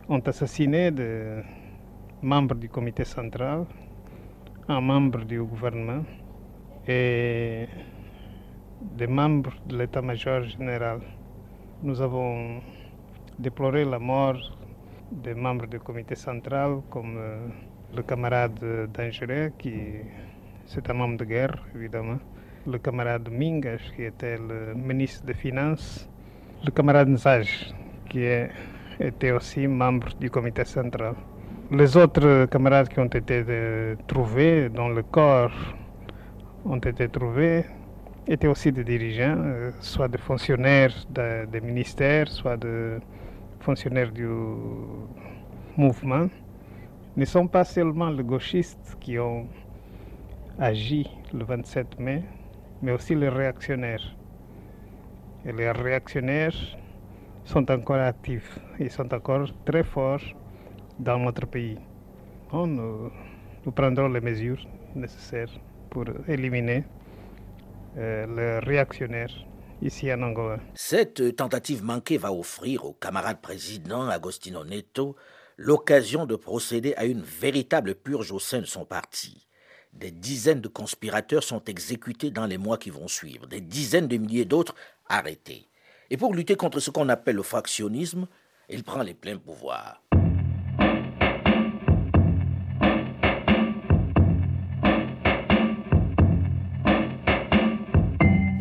ont 0.08 0.20
assassiné 0.20 0.90
des 0.90 1.40
membres 2.22 2.54
du 2.54 2.68
comité 2.68 3.04
central, 3.04 3.64
un 4.68 4.80
membre 4.80 5.24
du 5.24 5.42
gouvernement 5.42 6.04
et 6.88 7.66
des 8.80 9.06
membres 9.06 9.52
de 9.66 9.78
l'état-major 9.78 10.42
général. 10.44 11.00
Nous 11.82 12.00
avons 12.00 12.60
déploré 13.38 13.84
la 13.84 13.98
mort 13.98 14.38
des 15.10 15.34
membres 15.34 15.66
du 15.66 15.78
comité 15.78 16.14
central 16.14 16.80
comme 16.90 17.16
euh, 17.18 17.46
le 17.94 18.02
camarade 18.02 18.88
Dangereux, 18.92 19.52
qui 19.58 19.74
c'est 20.66 20.88
un 20.90 21.00
homme 21.00 21.16
de 21.16 21.24
guerre 21.24 21.56
évidemment, 21.74 22.18
le 22.66 22.78
camarade 22.78 23.28
Mingas 23.30 23.92
qui 23.94 24.02
était 24.02 24.36
le 24.36 24.74
ministre 24.74 25.24
des 25.26 25.34
Finances, 25.34 26.08
le 26.64 26.70
camarade 26.70 27.08
Nzaj 27.08 27.72
qui 28.08 28.24
était 28.98 29.30
aussi 29.32 29.66
membre 29.66 30.08
du 30.18 30.30
comité 30.30 30.64
central. 30.64 31.14
Les 31.70 31.96
autres 31.96 32.46
camarades 32.46 32.88
qui 32.88 32.98
ont 33.00 33.04
été 33.06 33.44
trouvés 34.06 34.68
dans 34.68 34.88
le 34.88 35.02
corps 35.02 35.52
ont 36.68 36.78
été 36.78 37.08
trouvés 37.08 37.64
étaient 38.26 38.48
aussi 38.48 38.72
des 38.72 38.82
dirigeants, 38.84 39.36
euh, 39.38 39.70
soit 39.80 40.08
des 40.08 40.18
fonctionnaires 40.18 40.94
des 41.08 41.60
ministères, 41.60 42.28
soit 42.28 42.56
des 42.56 42.98
fonctionnaires 43.60 44.10
du 44.10 44.28
mouvement. 45.76 46.28
Ne 47.16 47.24
sont 47.24 47.46
pas 47.46 47.64
seulement 47.64 48.10
les 48.10 48.24
gauchistes 48.24 48.96
qui 49.00 49.18
ont 49.18 49.46
agi 50.58 51.08
le 51.32 51.44
27 51.44 52.00
mai, 52.00 52.24
mais 52.82 52.92
aussi 52.92 53.14
les 53.14 53.28
réactionnaires. 53.28 54.16
Et 55.44 55.52
les 55.52 55.70
réactionnaires 55.70 56.56
sont 57.44 57.70
encore 57.70 58.00
actifs, 58.00 58.58
ils 58.80 58.90
sont 58.90 59.14
encore 59.14 59.46
très 59.64 59.84
forts 59.84 60.24
dans 60.98 61.18
notre 61.18 61.46
pays. 61.46 61.78
nous, 62.52 63.10
nous 63.64 63.72
prendrons 63.72 64.08
les 64.08 64.20
mesures 64.20 64.66
nécessaires 64.96 65.52
pour 65.96 66.04
éliminer 66.28 66.84
euh, 67.96 68.26
les 68.36 68.66
réactionnaires 68.66 69.32
ici 69.80 70.12
en 70.12 70.20
Angola. 70.20 70.58
Cette 70.74 71.36
tentative 71.36 71.82
manquée 71.82 72.18
va 72.18 72.34
offrir 72.34 72.84
au 72.84 72.92
camarade 72.92 73.40
président 73.40 74.06
Agostino 74.06 74.62
Neto 74.62 75.16
l'occasion 75.56 76.26
de 76.26 76.36
procéder 76.36 76.92
à 76.98 77.06
une 77.06 77.22
véritable 77.22 77.94
purge 77.94 78.30
au 78.30 78.38
sein 78.38 78.60
de 78.60 78.66
son 78.66 78.84
parti. 78.84 79.46
Des 79.94 80.10
dizaines 80.10 80.60
de 80.60 80.68
conspirateurs 80.68 81.42
sont 81.42 81.64
exécutés 81.64 82.30
dans 82.30 82.44
les 82.44 82.58
mois 82.58 82.76
qui 82.76 82.90
vont 82.90 83.08
suivre, 83.08 83.46
des 83.46 83.62
dizaines 83.62 84.06
de 84.06 84.18
milliers 84.18 84.44
d'autres 84.44 84.74
arrêtés. 85.08 85.66
Et 86.10 86.18
pour 86.18 86.34
lutter 86.34 86.56
contre 86.56 86.78
ce 86.78 86.90
qu'on 86.90 87.08
appelle 87.08 87.36
le 87.36 87.42
fractionnisme, 87.42 88.26
il 88.68 88.84
prend 88.84 89.02
les 89.02 89.14
pleins 89.14 89.38
pouvoirs. 89.38 90.02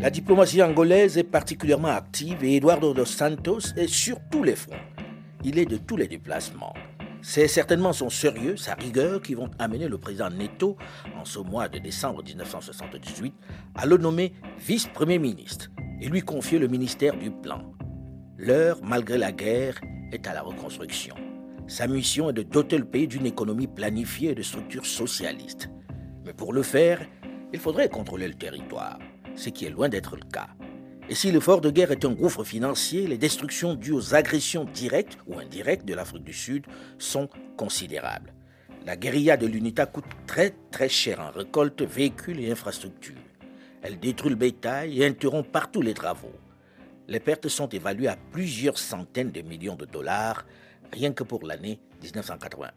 La 0.06 0.12
diplomatie 0.12 0.62
angolaise 0.62 1.18
est 1.18 1.24
particulièrement 1.24 1.88
active 1.88 2.44
et 2.44 2.58
Eduardo 2.58 2.94
dos 2.94 3.06
Santos 3.06 3.74
est 3.76 3.88
sur 3.88 4.20
tous 4.30 4.44
les 4.44 4.56
fronts. 4.56 4.76
Il 5.44 5.58
est 5.58 5.66
de 5.66 5.78
tous 5.78 5.98
les 5.98 6.08
déplacements. 6.08 6.76
C'est 7.24 7.48
certainement 7.48 7.92
son 7.92 8.12
sérieux, 8.12 8.56
sa 8.56 8.76
rigueur 8.76 9.20
qui 9.20 9.34
vont 9.34 9.50
amener 9.58 9.88
le 9.88 9.98
président 9.98 10.30
Neto, 10.30 10.78
en 11.20 11.26
ce 11.26 11.40
mois 11.40 11.70
de 11.70 11.80
décembre 11.80 12.24
1978, 12.24 13.34
à 13.74 13.88
le 13.88 13.98
nommer 13.98 14.34
vice-premier 14.60 15.18
ministre 15.18 15.72
et 16.00 16.08
lui 16.08 16.22
confier 16.22 16.60
le 16.60 16.68
ministère 16.68 17.18
du 17.18 17.32
Plan. 17.32 17.64
L'heure, 18.38 18.78
malgré 18.84 19.18
la 19.18 19.32
guerre, 19.32 19.82
est 20.12 20.28
à 20.28 20.36
la 20.36 20.44
reconstruction. 20.44 21.16
Sa 21.66 21.88
mission 21.88 22.30
est 22.30 22.34
de 22.34 22.44
doter 22.44 22.78
le 22.78 22.86
pays 22.86 23.08
d'une 23.08 23.26
économie 23.26 23.66
planifiée 23.66 24.30
et 24.30 24.36
de 24.36 24.44
structures 24.44 24.86
socialistes. 24.86 25.72
Mais 26.24 26.34
pour 26.34 26.54
le 26.54 26.62
faire, 26.62 27.02
il 27.52 27.60
faudrait 27.60 27.90
contrôler 27.90 28.28
le 28.28 28.36
territoire 28.36 29.00
ce 29.36 29.50
qui 29.50 29.66
est 29.66 29.70
loin 29.70 29.90
d'être 29.90 30.16
le 30.16 30.24
cas. 30.32 30.50
Et 31.08 31.14
si 31.14 31.32
l'effort 31.32 31.62
de 31.62 31.70
guerre 31.70 31.92
est 31.92 32.04
un 32.04 32.14
gouffre 32.14 32.44
financier, 32.44 33.06
les 33.06 33.20
destructions 33.20 33.76
dues 33.76 33.92
aux 33.92 34.16
agressions 34.16 34.66
directes 34.66 35.18
ou 35.28 35.38
indirectes 35.38 35.86
de 35.86 35.94
l'Afrique 35.94 36.24
du 36.24 36.34
Sud 36.34 36.66
sont 36.98 37.30
considérables. 37.58 38.34
La 38.86 38.96
guérilla 38.96 39.38
de 39.38 39.46
l'UNITA 39.46 39.86
coûte 39.86 40.06
très 40.26 40.56
très 40.72 40.90
cher 40.90 41.20
en 41.20 41.32
récolte, 41.32 41.82
véhicules 41.84 42.40
et 42.40 42.52
infrastructures. 42.52 43.16
Elle 43.84 44.00
détruit 44.00 44.32
le 44.32 44.36
bétail 44.36 45.00
et 45.00 45.06
interrompt 45.06 45.52
partout 45.52 45.82
les 45.82 45.94
travaux. 45.94 46.34
Les 47.08 47.20
pertes 47.20 47.50
sont 47.50 47.70
évaluées 47.70 48.08
à 48.08 48.18
plusieurs 48.32 48.80
centaines 48.80 49.32
de 49.32 49.42
millions 49.42 49.76
de 49.76 49.86
dollars, 49.86 50.46
rien 50.92 51.14
que 51.14 51.24
pour 51.24 51.46
l'année 51.46 51.80
1981. 52.02 52.74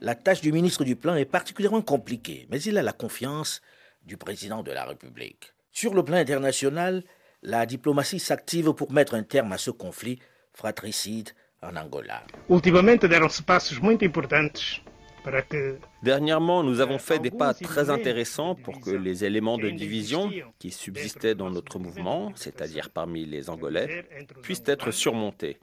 La 0.00 0.14
tâche 0.14 0.40
du 0.40 0.52
ministre 0.52 0.84
du 0.84 0.96
Plan 0.96 1.14
est 1.14 1.24
particulièrement 1.24 1.82
compliquée, 1.82 2.46
mais 2.50 2.60
il 2.60 2.76
a 2.76 2.82
la 2.82 2.92
confiance 2.92 3.62
du 4.04 4.16
président 4.16 4.62
de 4.62 4.72
la 4.72 4.84
République. 4.84 5.55
Sur 5.76 5.92
le 5.92 6.02
plan 6.02 6.16
international, 6.16 7.02
la 7.42 7.66
diplomatie 7.66 8.18
s'active 8.18 8.72
pour 8.72 8.90
mettre 8.92 9.12
un 9.12 9.22
terme 9.22 9.52
à 9.52 9.58
ce 9.58 9.70
conflit 9.70 10.18
fratricide 10.54 11.28
en 11.62 11.76
Angola. 11.76 12.22
Dernièrement, 16.02 16.62
nous 16.62 16.80
avons 16.80 16.98
fait 16.98 17.18
des 17.18 17.30
pas 17.30 17.52
très 17.52 17.90
intéressants 17.90 18.54
pour 18.54 18.80
que 18.80 18.88
les 18.90 19.26
éléments 19.26 19.58
de 19.58 19.68
division 19.68 20.30
qui 20.58 20.70
subsistaient 20.70 21.34
dans 21.34 21.50
notre 21.50 21.78
mouvement, 21.78 22.32
c'est-à-dire 22.36 22.88
parmi 22.88 23.26
les 23.26 23.50
Angolais, 23.50 24.06
puissent 24.40 24.62
être 24.64 24.90
surmontés. 24.92 25.58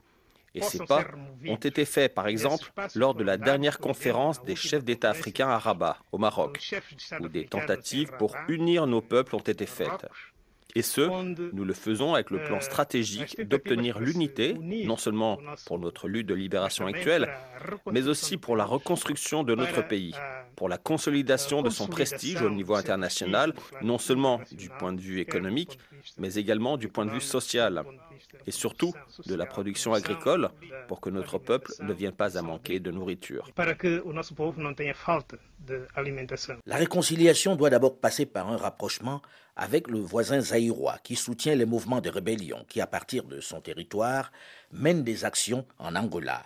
Et 0.54 0.62
ces 0.62 0.78
pas 0.78 1.04
ont 1.48 1.56
été 1.56 1.84
faits, 1.84 2.14
par 2.14 2.28
exemple, 2.28 2.70
lors 2.94 3.14
de 3.14 3.24
la 3.24 3.36
dernière 3.36 3.78
conférence 3.78 4.42
des 4.44 4.56
chefs 4.56 4.84
d'État 4.84 5.10
africains 5.10 5.48
à 5.48 5.58
Rabat, 5.58 5.98
au 6.12 6.18
Maroc, 6.18 6.58
où 7.20 7.28
des 7.28 7.46
tentatives 7.46 8.12
pour 8.18 8.36
unir 8.48 8.86
nos 8.86 9.00
peuples 9.00 9.34
ont 9.34 9.40
été 9.40 9.66
faites. 9.66 10.06
Et 10.76 10.82
ce, 10.82 11.02
nous 11.52 11.64
le 11.64 11.72
faisons 11.72 12.14
avec 12.14 12.30
le 12.30 12.42
plan 12.42 12.60
stratégique 12.60 13.40
d'obtenir 13.40 14.00
l'unité, 14.00 14.54
non 14.54 14.96
seulement 14.96 15.38
pour 15.66 15.78
notre 15.78 16.08
lutte 16.08 16.26
de 16.26 16.34
libération 16.34 16.86
actuelle, 16.86 17.30
mais 17.90 18.08
aussi 18.08 18.36
pour 18.36 18.56
la 18.56 18.64
reconstruction 18.64 19.44
de 19.44 19.54
notre 19.54 19.86
pays, 19.86 20.14
pour 20.56 20.68
la 20.68 20.78
consolidation 20.78 21.62
de 21.62 21.70
son 21.70 21.86
prestige 21.86 22.42
au 22.42 22.50
niveau 22.50 22.74
international, 22.74 23.54
non 23.82 23.98
seulement 23.98 24.40
du 24.50 24.68
point 24.68 24.92
de 24.92 25.00
vue 25.00 25.20
économique, 25.20 25.78
mais 26.18 26.34
également 26.34 26.76
du 26.76 26.88
point 26.88 27.06
de 27.06 27.10
vue 27.10 27.20
social, 27.20 27.82
et 28.46 28.50
surtout 28.50 28.92
de 29.26 29.34
la 29.34 29.46
production 29.46 29.94
agricole, 29.94 30.50
pour 30.88 31.00
que 31.00 31.10
notre 31.10 31.38
peuple 31.38 31.72
ne 31.80 31.92
vienne 31.92 32.12
pas 32.12 32.38
à 32.38 32.42
manquer 32.42 32.80
de 32.80 32.90
nourriture. 32.90 33.48
La 36.66 36.76
réconciliation 36.76 37.56
doit 37.56 37.70
d'abord 37.70 37.98
passer 37.98 38.26
par 38.26 38.50
un 38.50 38.56
rapprochement 38.56 39.22
avec 39.56 39.88
le 39.88 40.00
voisin 40.00 40.40
zaïrois 40.40 40.98
qui 41.02 41.16
soutient 41.16 41.54
les 41.54 41.66
mouvements 41.66 42.00
de 42.00 42.10
rébellion 42.10 42.64
qui, 42.68 42.80
à 42.80 42.86
partir 42.86 43.24
de 43.24 43.40
son 43.40 43.60
territoire, 43.60 44.32
mènent 44.72 45.04
des 45.04 45.24
actions 45.24 45.64
en 45.78 45.94
Angola. 45.94 46.42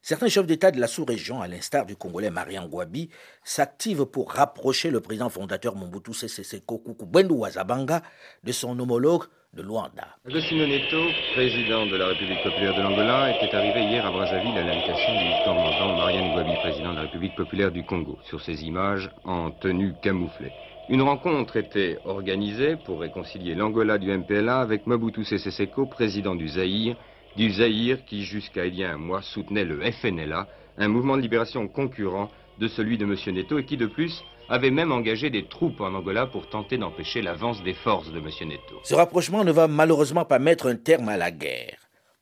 Certains 0.00 0.28
chefs 0.28 0.46
d'État 0.46 0.70
de 0.70 0.80
la 0.80 0.86
sous-région, 0.86 1.42
à 1.42 1.48
l'instar 1.48 1.84
du 1.84 1.96
Congolais 1.96 2.30
Marian 2.30 2.66
Gwabi, 2.68 3.10
s'activent 3.42 4.06
pour 4.06 4.32
rapprocher 4.32 4.90
le 4.90 5.00
président 5.00 5.28
fondateur 5.28 5.74
Mobutu 5.74 6.14
Sese 6.14 6.42
Seko 6.42 6.78
Kukubendu 6.78 7.34
Wazabanga 7.34 8.02
de 8.44 8.52
son 8.52 8.78
homologue 8.78 9.24
de 9.54 9.62
Luanda. 9.62 10.06
Agostino 10.24 10.66
Neto, 10.66 11.02
président 11.34 11.86
de 11.86 11.96
la 11.96 12.06
République 12.08 12.42
populaire 12.44 12.76
de 12.76 12.82
l'Angola, 12.82 13.36
était 13.36 13.54
arrivé 13.54 13.82
hier 13.82 14.06
à 14.06 14.12
Brazzaville 14.12 14.56
à 14.56 14.62
l'invitation 14.62 15.12
du 15.12 15.44
commandant 15.44 15.96
Marian 15.96 16.32
Gwabi, 16.32 16.54
président 16.60 16.90
de 16.90 16.96
la 16.96 17.02
République 17.02 17.34
populaire 17.34 17.72
du 17.72 17.84
Congo, 17.84 18.18
sur 18.24 18.40
ces 18.40 18.62
images 18.64 19.10
en 19.24 19.50
tenue 19.50 19.94
camouflée. 20.00 20.52
Une 20.88 21.02
rencontre 21.02 21.56
était 21.56 21.98
organisée 22.04 22.76
pour 22.76 23.00
réconcilier 23.00 23.54
l'Angola 23.54 23.98
du 23.98 24.16
MPLA 24.16 24.60
avec 24.60 24.86
Mobutu 24.86 25.24
Sese 25.24 25.50
Seko, 25.50 25.86
président 25.86 26.34
du 26.34 26.48
Zaïre, 26.48 26.96
du 27.38 27.52
Zaïre 27.52 28.04
qui, 28.04 28.24
jusqu'à 28.24 28.66
il 28.66 28.74
y 28.74 28.82
a 28.84 28.90
un 28.90 28.96
mois, 28.96 29.22
soutenait 29.22 29.64
le 29.64 29.80
FNLA, 29.92 30.48
un 30.76 30.88
mouvement 30.88 31.16
de 31.16 31.22
libération 31.22 31.68
concurrent 31.68 32.30
de 32.58 32.66
celui 32.66 32.98
de 32.98 33.04
M. 33.04 33.14
Neto 33.32 33.58
et 33.60 33.64
qui, 33.64 33.76
de 33.76 33.86
plus, 33.86 34.24
avait 34.48 34.72
même 34.72 34.90
engagé 34.90 35.30
des 35.30 35.46
troupes 35.46 35.80
en 35.80 35.94
Angola 35.94 36.26
pour 36.26 36.48
tenter 36.50 36.78
d'empêcher 36.78 37.22
l'avance 37.22 37.62
des 37.62 37.74
forces 37.74 38.10
de 38.10 38.18
M. 38.18 38.28
Neto. 38.48 38.80
Ce 38.82 38.94
rapprochement 38.94 39.44
ne 39.44 39.52
va 39.52 39.68
malheureusement 39.68 40.24
pas 40.24 40.40
mettre 40.40 40.66
un 40.66 40.74
terme 40.74 41.08
à 41.08 41.16
la 41.16 41.30
guerre. 41.30 41.78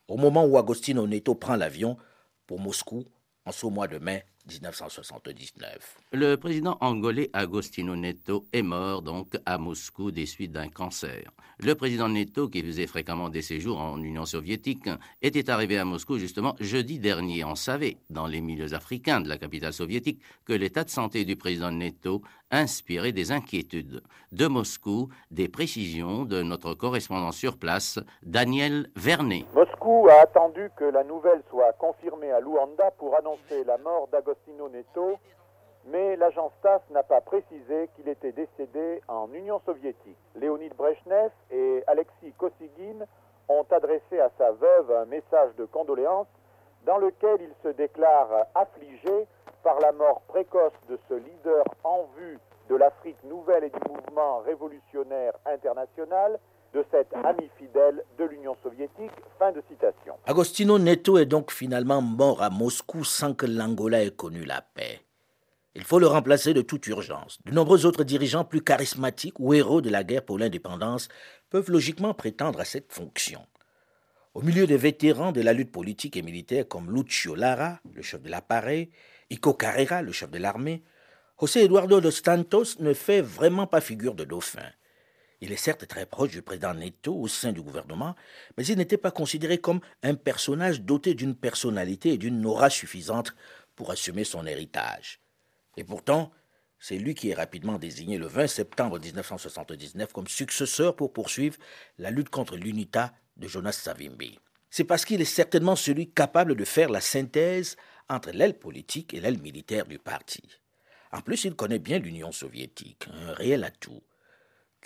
Au 0.07 0.19
moment 0.19 0.45
où 0.45 0.59
Agostino 0.59 1.07
Neto 1.07 1.35
prend 1.35 1.57
l'avion 1.57 1.97
pour 2.47 2.61
Moscou, 2.61 3.07
en 3.47 3.53
ce 3.53 3.67
mois 3.67 3.87
de 3.87 3.99
mai 3.99 4.25
1979. 4.49 5.99
Le 6.13 6.37
président 6.37 6.77
angolais 6.81 7.31
Agostino 7.33 7.97
Neto 7.97 8.47
est 8.53 8.63
mort 8.63 9.03
donc 9.03 9.37
à 9.45 9.59
Moscou 9.59 10.11
des 10.11 10.27
suites 10.27 10.53
d'un 10.53 10.69
cancer. 10.69 11.31
Le 11.59 11.75
président 11.75 12.09
Neto, 12.09 12.49
qui 12.49 12.63
faisait 12.63 12.87
fréquemment 12.87 13.29
des 13.29 13.43
séjours 13.43 13.81
en 13.81 14.01
Union 14.01 14.27
soviétique, 14.27 14.89
était 15.23 15.51
arrivé 15.51 15.79
à 15.79 15.85
Moscou 15.85 16.19
justement 16.19 16.55
jeudi 16.61 16.99
dernier. 16.99 17.45
On 17.45 17.55
savait, 17.55 17.97
dans 18.11 18.27
les 18.27 18.41
milieux 18.41 18.75
africains 18.75 19.21
de 19.21 19.29
la 19.29 19.39
capitale 19.39 19.73
soviétique, 19.73 20.21
que 20.45 20.53
l'état 20.53 20.85
de 20.85 20.91
santé 20.91 21.25
du 21.25 21.37
président 21.37 21.73
Neto 21.73 22.23
inspirait 22.51 23.13
des 23.13 23.33
inquiétudes. 23.33 24.03
De 24.33 24.47
Moscou, 24.47 25.09
des 25.31 25.49
précisions 25.49 26.25
de 26.25 26.43
notre 26.43 26.75
correspondant 26.75 27.33
sur 27.33 27.57
place, 27.57 27.99
Daniel 28.23 28.91
Vernet. 28.95 29.45
Moscou 29.55 29.76
a 29.87 30.21
attendu 30.21 30.69
que 30.75 30.85
la 30.85 31.05
nouvelle 31.05 31.43
soit 31.49 31.73
confirmée 31.75 32.33
à 32.33 32.41
Luanda 32.41 32.91
pour 32.99 33.17
annoncer 33.17 33.63
la 33.65 33.79
mort 33.79 34.09
d'Agostino 34.09 34.69
Neto, 34.69 35.17
mais 35.85 36.17
l'agence 36.17 36.51
TASS 36.61 36.81
n'a 36.91 37.05
pas 37.05 37.21
précisé 37.21 37.89
qu'il 37.95 38.09
était 38.09 38.33
décédé 38.33 39.01
en 39.07 39.33
Union 39.33 39.61
soviétique. 39.65 40.19
Léonid 40.35 40.75
Brezhnev 40.75 41.31
et 41.53 41.85
Alexis 41.87 42.33
Kosygin 42.37 43.07
ont 43.49 43.65
adressé 43.71 44.19
à 44.19 44.29
sa 44.37 44.51
veuve 44.51 44.91
un 44.91 45.05
message 45.05 45.55
de 45.57 45.67
condoléances 45.67 46.27
dans 46.85 46.99
lequel 46.99 47.41
il 47.41 47.55
se 47.63 47.69
déclare 47.69 48.47
affligé 48.57 49.29
par 49.63 49.79
la 49.79 49.93
mort 49.93 50.21
précoce 50.27 50.73
de 50.89 50.99
ce 51.09 51.15
leader 51.15 51.65
en 51.85 52.07
vue 52.17 52.41
de 52.69 52.75
l'Afrique 52.75 53.23
nouvelle 53.23 53.63
et 53.63 53.71
du 53.71 53.81
mouvement 53.89 54.39
révolutionnaire 54.39 55.35
international 55.45 56.41
de 56.77 56.85
cet 56.91 57.09
ami 57.15 57.49
fidèle 57.59 58.05
de 58.19 58.25
l'Union 58.25 58.55
soviétique. 58.63 59.11
Fin 59.39 59.51
de 59.51 59.63
citation. 59.71 60.15
Agostino 60.27 60.79
Neto 60.79 61.17
est 61.17 61.25
donc 61.25 61.51
finalement 61.51 62.03
mort 62.03 62.43
à 62.43 62.51
Moscou 62.51 63.03
sans 63.03 63.33
que 63.33 63.47
l'Angola 63.47 64.05
ait 64.05 64.11
connu 64.11 64.45
la 64.45 64.61
paix. 64.61 65.01
Il 65.75 65.85
faut 65.85 65.99
le 65.99 66.07
remplacer 66.07 66.53
de 66.53 66.61
toute 66.61 66.87
urgence. 66.87 67.39
De 67.47 67.53
nombreux 67.53 67.87
autres 67.87 68.05
dirigeants 68.05 68.45
plus 68.45 68.63
charismatiques 68.63 69.41
ou 69.41 69.55
héros 69.55 69.81
de 69.81 69.89
la 69.89 70.05
guerre 70.05 70.25
pour 70.25 70.39
l'indépendance 70.39 71.09
peuvent 71.49 71.71
logiquement 71.71 72.13
prétendre 72.13 72.61
à 72.61 72.67
cette 72.67 72.93
fonction. 72.93 73.41
Au 74.35 74.43
milieu 74.43 74.67
des 74.67 74.77
vétérans 74.77 75.33
de 75.33 75.41
la 75.41 75.55
lutte 75.55 75.73
politique 75.73 76.17
et 76.19 76.23
militaire 76.23 76.69
comme 76.69 76.95
Lucio 76.95 77.35
Lara, 77.35 77.81
le 77.95 78.03
chef 78.03 78.21
de 78.21 78.29
l'appareil, 78.29 78.91
Ico 79.31 79.55
Carrera, 79.55 80.03
le 80.03 80.13
chef 80.13 80.31
de 80.31 80.39
l'armée, 80.39 80.83
José 81.41 81.65
Eduardo 81.65 82.03
dos 82.03 82.11
Santos 82.11 82.81
ne 82.81 82.93
fait 82.93 83.23
vraiment 83.23 83.67
pas 83.67 83.81
figure 83.81 84.15
de 84.15 84.25
dauphin. 84.25 84.71
Il 85.41 85.53
est 85.53 85.57
certes 85.57 85.87
très 85.87 86.07
proche 86.07 86.31
du 86.31 86.43
président 86.43 86.75
Neto 86.75 87.15
au 87.15 87.29
sein 87.29 87.53
du 87.53 87.61
gouvernement, 87.61 88.15
mais 88.57 88.67
il 88.67 88.79
n'était 88.79 88.97
pas 88.97 89.11
considéré 89.11 89.59
comme 89.59 89.81
un 90.03 90.15
personnage 90.15 90.81
doté 90.81 91.15
d'une 91.15 91.35
personnalité 91.35 92.15
et 92.15 92.19
d'une 92.19 92.45
aura 92.47 92.71
suffisante 92.71 93.35
pour 93.75 93.91
assumer 93.91 94.25
son 94.25 94.47
héritage. 94.47 95.21
Et 95.77 95.85
pourtant, 95.85 96.33
c'est 96.79 96.99
lui 96.99 97.15
qui 97.15 97.31
est 97.31 97.35
rapidement 97.35 97.79
désigné 97.79 98.19
le 98.19 98.27
20 98.27 98.47
septembre 98.47 98.99
1979 98.99 100.13
comme 100.13 100.29
successeur 100.29 100.97
pour 100.97 101.13
poursuivre 101.13 101.57
la 101.99 102.11
lutte 102.11 102.31
contre 102.31 102.57
l'UNITA 102.57 103.13
de 103.37 103.49
Jonas 103.49 103.73
Savimbi. 103.73 104.39
C'est 104.71 104.85
parce 104.85 105.05
qu'il 105.05 105.21
est 105.21 105.25
certainement 105.25 105.77
celui 105.77 106.11
capable 106.11 106.55
de 106.55 106.65
faire 106.65 106.89
la 106.89 107.01
synthèse 107.01 107.77
entre 108.09 108.31
l'aile 108.31 108.59
politique 108.59 109.15
et 109.15 109.21
l'aile 109.21 109.41
militaire 109.41 109.87
du 109.87 109.99
parti. 109.99 110.43
En 111.13 111.21
plus, 111.21 111.45
il 111.45 111.55
connaît 111.55 111.79
bien 111.79 111.99
l'Union 111.99 112.33
soviétique, 112.33 113.07
un 113.13 113.33
réel 113.33 113.65
atout. 113.65 114.03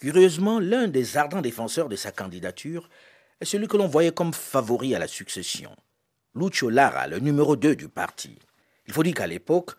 Curieusement, 0.01 0.61
l'un 0.61 0.89
des 0.89 1.19
ardents 1.19 1.43
défenseurs 1.43 1.91
de 1.91 1.95
sa 1.95 2.11
candidature 2.11 2.89
est 3.39 3.45
celui 3.45 3.69
que 3.69 3.77
l'on 3.77 3.87
voyait 3.87 4.13
comme 4.13 4.33
favori 4.33 4.95
à 4.95 4.99
la 4.99 5.07
succession, 5.07 5.77
Lucio 6.35 6.71
Lara, 6.71 7.07
le 7.07 7.19
numéro 7.19 7.55
2 7.55 7.77
du 7.77 7.91
parti. 7.91 8.39
Il 8.87 8.95
faut 8.95 9.03
dire 9.03 9.13
qu'à 9.13 9.27
l'époque, 9.27 9.73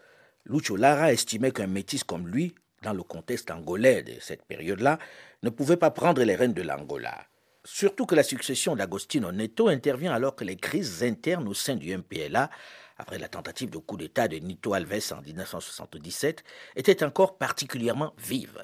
Lucio 0.46 0.76
Lara 0.76 1.12
estimait 1.12 1.52
qu'un 1.52 1.66
métis 1.66 2.04
comme 2.04 2.28
lui, 2.28 2.54
dans 2.84 2.94
le 2.94 3.02
contexte 3.02 3.50
angolais 3.50 4.04
de 4.04 4.14
cette 4.20 4.46
période-là, 4.46 5.00
ne 5.42 5.50
pouvait 5.50 5.76
pas 5.76 5.90
prendre 5.90 6.22
les 6.22 6.36
rênes 6.36 6.54
de 6.54 6.62
l'Angola. 6.62 7.26
Surtout 7.64 8.06
que 8.06 8.14
la 8.14 8.22
succession 8.22 8.76
d'Agostino 8.76 9.32
Neto 9.32 9.70
intervient 9.70 10.14
alors 10.14 10.36
que 10.36 10.44
les 10.44 10.56
crises 10.56 11.02
internes 11.02 11.48
au 11.48 11.56
sein 11.56 11.78
du 11.78 11.98
MPLA, 11.98 12.52
après 13.00 13.18
la 13.18 13.28
tentative 13.28 13.72
de 13.72 13.80
coup 13.80 13.98
d'État 13.98 14.28
de 14.28 14.38
Nito 14.38 14.76
Alves 14.76 15.14
en 15.18 15.22
1977, 15.24 16.44
étaient 16.76 17.04
encore 17.04 17.40
particulièrement 17.40 18.14
vives 18.20 18.62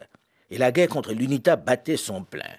et 0.49 0.57
la 0.57 0.71
guerre 0.71 0.89
contre 0.89 1.13
l'UNITA 1.13 1.55
battait 1.55 1.97
son 1.97 2.23
plein. 2.23 2.55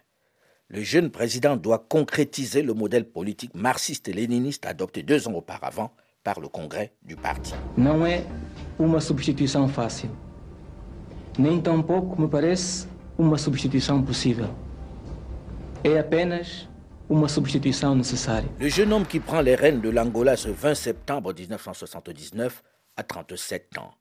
Le 0.69 0.83
jeune 0.83 1.11
président 1.11 1.57
doit 1.57 1.87
concrétiser 1.89 2.63
le 2.63 2.75
modèle 2.75 3.05
politique 3.05 3.55
marxiste 3.55 4.09
et 4.09 4.13
léniniste 4.13 4.67
adopté 4.67 5.03
deux 5.03 5.27
ans 5.27 5.33
auparavant 5.33 5.93
par 6.23 6.41
le 6.41 6.49
congrès 6.49 6.93
du 7.03 7.17
parti. 7.17 7.55
Não 7.77 8.05
é 8.07 8.23
uma 8.79 9.01
substituição 9.01 9.69
fácil. 9.69 10.11
Nem 11.39 11.61
tampouco 11.61 12.21
me 12.21 12.29
parece 12.29 12.87
uma 13.17 13.39
substituição 13.39 14.03
possível. 14.03 14.49
É 15.83 15.99
apenas 15.99 16.69
uma 17.09 17.29
substituição 17.29 17.95
necessária. 17.95 18.49
Le 18.61 18.69
jeune 18.69 18.93
homme 18.93 19.07
qui 19.07 19.21
prend 19.21 19.41
les 19.41 19.55
rênes 19.55 19.81
de 19.81 19.89
l'Angola 19.89 20.37
ce 20.37 20.49
20 20.51 20.75
septembre 20.75 21.33
1979 21.33 22.63
a 22.97 23.03
37 23.03 23.79
ans. 23.79 23.95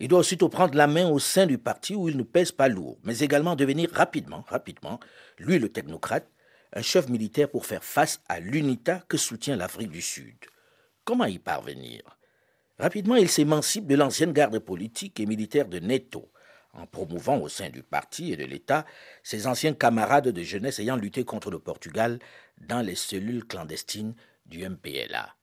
Il 0.00 0.08
doit 0.08 0.20
aussitôt 0.20 0.48
prendre 0.48 0.74
la 0.76 0.86
main 0.86 1.06
au 1.08 1.18
sein 1.18 1.46
du 1.46 1.58
parti 1.58 1.94
où 1.94 2.08
il 2.08 2.16
ne 2.16 2.22
pèse 2.22 2.52
pas 2.52 2.68
lourd, 2.68 2.98
mais 3.04 3.18
également 3.18 3.54
devenir 3.54 3.90
rapidement, 3.92 4.44
rapidement, 4.48 4.98
lui 5.38 5.58
le 5.58 5.68
technocrate, 5.68 6.26
un 6.72 6.80
chef 6.80 7.10
militaire 7.10 7.50
pour 7.50 7.66
faire 7.66 7.84
face 7.84 8.22
à 8.26 8.40
l'UNITA 8.40 9.04
que 9.08 9.18
soutient 9.18 9.56
l'Afrique 9.56 9.90
du 9.90 10.00
Sud. 10.00 10.36
Comment 11.04 11.26
y 11.26 11.38
parvenir? 11.38 12.02
Rapidement, 12.78 13.16
il 13.16 13.28
s'émancipe 13.28 13.86
de 13.86 13.94
l'ancienne 13.94 14.32
garde 14.32 14.58
politique 14.58 15.20
et 15.20 15.26
militaire 15.26 15.68
de 15.68 15.78
Neto, 15.80 16.32
en 16.72 16.86
promouvant 16.86 17.38
au 17.38 17.48
sein 17.48 17.68
du 17.68 17.82
parti 17.82 18.32
et 18.32 18.36
de 18.36 18.44
l'État 18.44 18.86
ses 19.22 19.46
anciens 19.46 19.74
camarades 19.74 20.28
de 20.28 20.42
jeunesse 20.42 20.78
ayant 20.78 20.96
lutté 20.96 21.24
contre 21.24 21.50
le 21.50 21.58
Portugal 21.58 22.20
dans 22.58 22.80
les 22.80 22.94
cellules 22.94 23.44
clandestines 23.44 24.14
du 24.46 24.66
MPLA. 24.66 25.34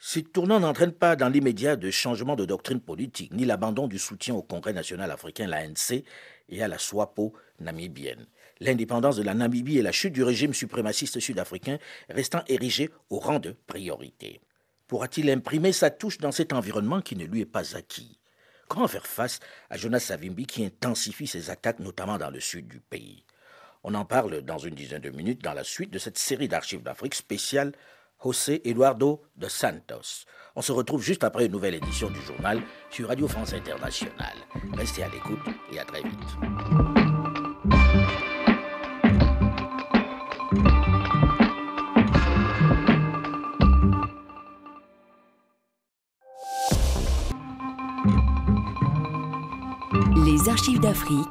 Ce 0.00 0.20
tournant 0.20 0.60
n'entraîne 0.60 0.92
pas 0.92 1.16
dans 1.16 1.28
l'immédiat 1.28 1.74
de 1.74 1.90
changement 1.90 2.36
de 2.36 2.44
doctrine 2.44 2.80
politique, 2.80 3.32
ni 3.32 3.44
l'abandon 3.44 3.88
du 3.88 3.98
soutien 3.98 4.34
au 4.34 4.42
Congrès 4.42 4.72
national 4.72 5.10
africain, 5.10 5.48
l'ANC, 5.48 6.04
et 6.48 6.62
à 6.62 6.68
la 6.68 6.78
SWAPO 6.78 7.32
namibienne. 7.58 8.26
L'indépendance 8.60 9.16
de 9.16 9.22
la 9.22 9.34
Namibie 9.34 9.78
et 9.78 9.82
la 9.82 9.92
chute 9.92 10.12
du 10.12 10.22
régime 10.22 10.54
suprémaciste 10.54 11.18
sud-africain 11.18 11.78
restant 12.08 12.42
érigées 12.46 12.90
au 13.10 13.18
rang 13.18 13.40
de 13.40 13.56
priorité. 13.66 14.40
Pourra-t-il 14.86 15.30
imprimer 15.30 15.72
sa 15.72 15.90
touche 15.90 16.18
dans 16.18 16.32
cet 16.32 16.52
environnement 16.52 17.00
qui 17.00 17.16
ne 17.16 17.24
lui 17.24 17.40
est 17.40 17.46
pas 17.46 17.76
acquis? 17.76 18.18
Comment 18.68 18.88
faire 18.88 19.06
face 19.06 19.40
à 19.68 19.76
Jonas 19.76 20.00
Savimbi 20.00 20.46
qui 20.46 20.64
intensifie 20.64 21.26
ses 21.26 21.50
attaques, 21.50 21.80
notamment 21.80 22.18
dans 22.18 22.30
le 22.30 22.40
sud 22.40 22.68
du 22.68 22.80
pays? 22.80 23.24
On 23.82 23.94
en 23.94 24.04
parle 24.04 24.42
dans 24.42 24.58
une 24.58 24.74
dizaine 24.74 25.02
de 25.02 25.10
minutes 25.10 25.42
dans 25.42 25.54
la 25.54 25.64
suite 25.64 25.92
de 25.92 25.98
cette 25.98 26.18
série 26.18 26.48
d'archives 26.48 26.82
d'Afrique 26.82 27.14
spéciale 27.14 27.72
José 28.22 28.60
Eduardo 28.68 29.22
de 29.36 29.48
Santos. 29.48 30.26
On 30.56 30.62
se 30.62 30.72
retrouve 30.72 31.02
juste 31.02 31.22
après 31.24 31.46
une 31.46 31.52
nouvelle 31.52 31.74
édition 31.74 32.10
du 32.10 32.20
journal 32.20 32.60
sur 32.90 33.08
Radio 33.08 33.28
France 33.28 33.52
Internationale. 33.52 34.36
Restez 34.76 35.04
à 35.04 35.08
l'écoute 35.08 35.38
et 35.72 35.78
à 35.78 35.84
très 35.84 36.02
vite. 36.02 36.18
Les 50.24 50.48
archives 50.48 50.80
d'Afrique 50.80 51.26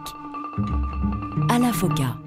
à 1.50 1.60
la. 1.60 2.27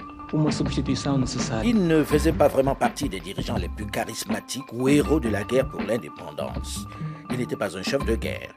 Il 0.33 1.87
ne 1.87 2.03
faisait 2.03 2.31
pas 2.31 2.47
vraiment 2.47 2.75
partie 2.75 3.09
des 3.09 3.19
dirigeants 3.19 3.57
les 3.57 3.67
plus 3.67 3.85
charismatiques 3.85 4.71
ou 4.71 4.87
héros 4.87 5.19
de 5.19 5.27
la 5.27 5.43
guerre 5.43 5.67
pour 5.67 5.81
l'indépendance. 5.81 6.85
Il 7.29 7.37
n'était 7.37 7.57
pas 7.57 7.77
un 7.77 7.83
chef 7.83 8.05
de 8.05 8.15
guerre. 8.15 8.53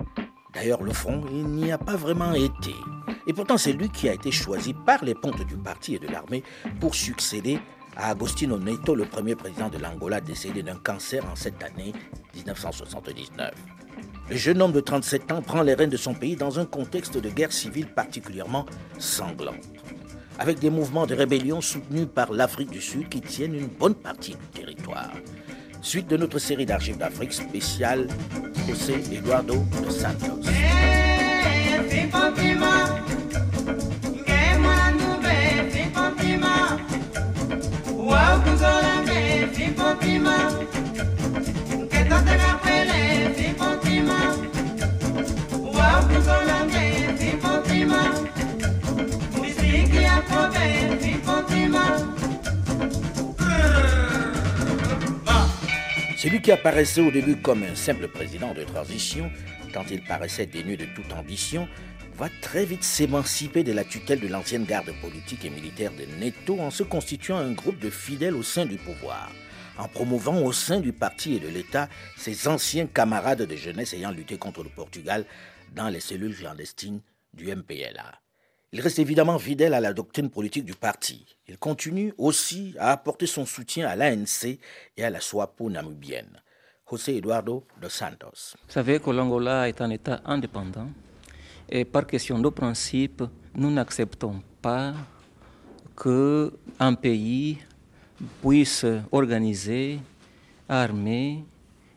D'ailleurs, 0.52 0.82
le 0.82 0.92
front, 0.92 1.22
il 1.32 1.46
n'y 1.46 1.72
a 1.72 1.78
pas 1.78 1.96
vraiment 1.96 2.32
été. 2.32 2.74
Et 3.26 3.32
pourtant, 3.32 3.58
c'est 3.58 3.72
lui 3.72 3.88
qui 3.88 4.08
a 4.08 4.14
été 4.14 4.30
choisi 4.30 4.72
par 4.72 5.04
les 5.04 5.14
pontes 5.14 5.44
du 5.46 5.56
parti 5.56 5.96
et 5.96 5.98
de 5.98 6.06
l'armée 6.06 6.44
pour 6.78 6.94
succéder 6.94 7.58
à 7.96 8.10
Agostino 8.10 8.58
Neto, 8.58 8.94
le 8.94 9.04
premier 9.04 9.34
président 9.34 9.68
de 9.68 9.78
l'Angola 9.78 10.20
décédé 10.20 10.62
d'un 10.62 10.76
cancer 10.76 11.24
en 11.24 11.34
cette 11.34 11.62
année 11.62 11.92
1979. 12.34 13.52
Le 14.30 14.37
jeune 14.37 14.62
homme 14.62 14.72
de 14.72 14.80
37 14.80 15.32
ans 15.32 15.42
prend 15.42 15.62
les 15.62 15.74
rênes 15.74 15.90
de 15.90 15.96
son 15.96 16.14
pays 16.14 16.37
dans 16.37 16.60
un 16.60 16.66
contexte 16.66 17.18
de 17.18 17.28
guerre 17.30 17.52
civile 17.52 17.88
particulièrement 17.88 18.64
sanglante 18.98 19.73
avec 20.38 20.58
des 20.58 20.70
mouvements 20.70 21.06
de 21.06 21.14
rébellion 21.14 21.60
soutenus 21.60 22.06
par 22.12 22.32
l'Afrique 22.32 22.70
du 22.70 22.80
Sud 22.80 23.08
qui 23.08 23.20
tiennent 23.20 23.54
une 23.54 23.68
bonne 23.68 23.94
partie 23.94 24.32
du 24.32 24.60
territoire. 24.60 25.10
Suite 25.82 26.08
de 26.08 26.16
notre 26.16 26.38
série 26.38 26.66
d'archives 26.66 26.96
d'Afrique 26.96 27.32
spéciale, 27.32 28.08
José 28.66 28.94
Eduardo 29.12 29.56
de 29.84 29.90
Santos. 29.90 30.40
Celui 56.24 56.40
qui 56.40 56.52
apparaissait 56.52 57.02
au 57.02 57.10
début 57.10 57.36
comme 57.36 57.64
un 57.64 57.74
simple 57.74 58.08
président 58.08 58.54
de 58.54 58.64
transition, 58.64 59.30
tant 59.74 59.84
il 59.90 60.02
paraissait 60.02 60.46
dénué 60.46 60.78
de 60.78 60.86
toute 60.86 61.12
ambition, 61.12 61.68
va 62.16 62.30
très 62.40 62.64
vite 62.64 62.82
s'émanciper 62.82 63.62
de 63.62 63.72
la 63.72 63.84
tutelle 63.84 64.20
de 64.20 64.28
l'ancienne 64.28 64.64
garde 64.64 64.90
politique 65.02 65.44
et 65.44 65.50
militaire 65.50 65.92
de 65.92 66.06
Neto 66.18 66.58
en 66.60 66.70
se 66.70 66.82
constituant 66.82 67.36
un 67.36 67.52
groupe 67.52 67.78
de 67.78 67.90
fidèles 67.90 68.36
au 68.36 68.42
sein 68.42 68.64
du 68.64 68.76
pouvoir, 68.76 69.30
en 69.76 69.86
promouvant 69.86 70.40
au 70.40 70.52
sein 70.52 70.80
du 70.80 70.94
parti 70.94 71.34
et 71.34 71.40
de 71.40 71.48
l'État 71.48 71.90
ses 72.16 72.48
anciens 72.48 72.86
camarades 72.86 73.42
de 73.42 73.56
jeunesse 73.56 73.92
ayant 73.92 74.10
lutté 74.10 74.38
contre 74.38 74.62
le 74.62 74.70
Portugal 74.70 75.26
dans 75.74 75.90
les 75.90 76.00
cellules 76.00 76.36
clandestines 76.36 77.02
du 77.34 77.54
MPLA. 77.54 78.23
Il 78.74 78.80
reste 78.80 78.98
évidemment 78.98 79.38
fidèle 79.38 79.72
à 79.72 79.80
la 79.80 79.92
doctrine 79.92 80.28
politique 80.28 80.64
du 80.64 80.74
parti. 80.74 81.24
Il 81.46 81.58
continue 81.58 82.12
aussi 82.18 82.74
à 82.76 82.90
apporter 82.90 83.28
son 83.28 83.46
soutien 83.46 83.87
à 83.87 83.94
l'ANC 83.94 84.58
et 84.96 85.04
à 85.04 85.10
la 85.10 85.20
SWAPO 85.20 85.70
namibienne. 85.70 86.42
José 86.90 87.18
Eduardo 87.18 87.62
dos 87.80 87.88
Santos. 87.88 88.56
Vous 88.66 88.72
savez 88.72 88.98
que 88.98 89.10
l'Angola 89.10 89.68
est 89.68 89.80
un 89.80 89.90
État 89.90 90.20
indépendant 90.24 90.88
et 91.68 91.84
par 91.84 92.04
question 92.04 92.37
de 92.40 92.48
principe, 92.48 93.22
nous 93.54 93.70
n'acceptons 93.70 94.42
pas 94.60 94.92
qu'un 95.96 96.94
pays 96.94 97.58
puisse 98.42 98.84
organiser, 99.12 100.00
armer, 100.68 101.44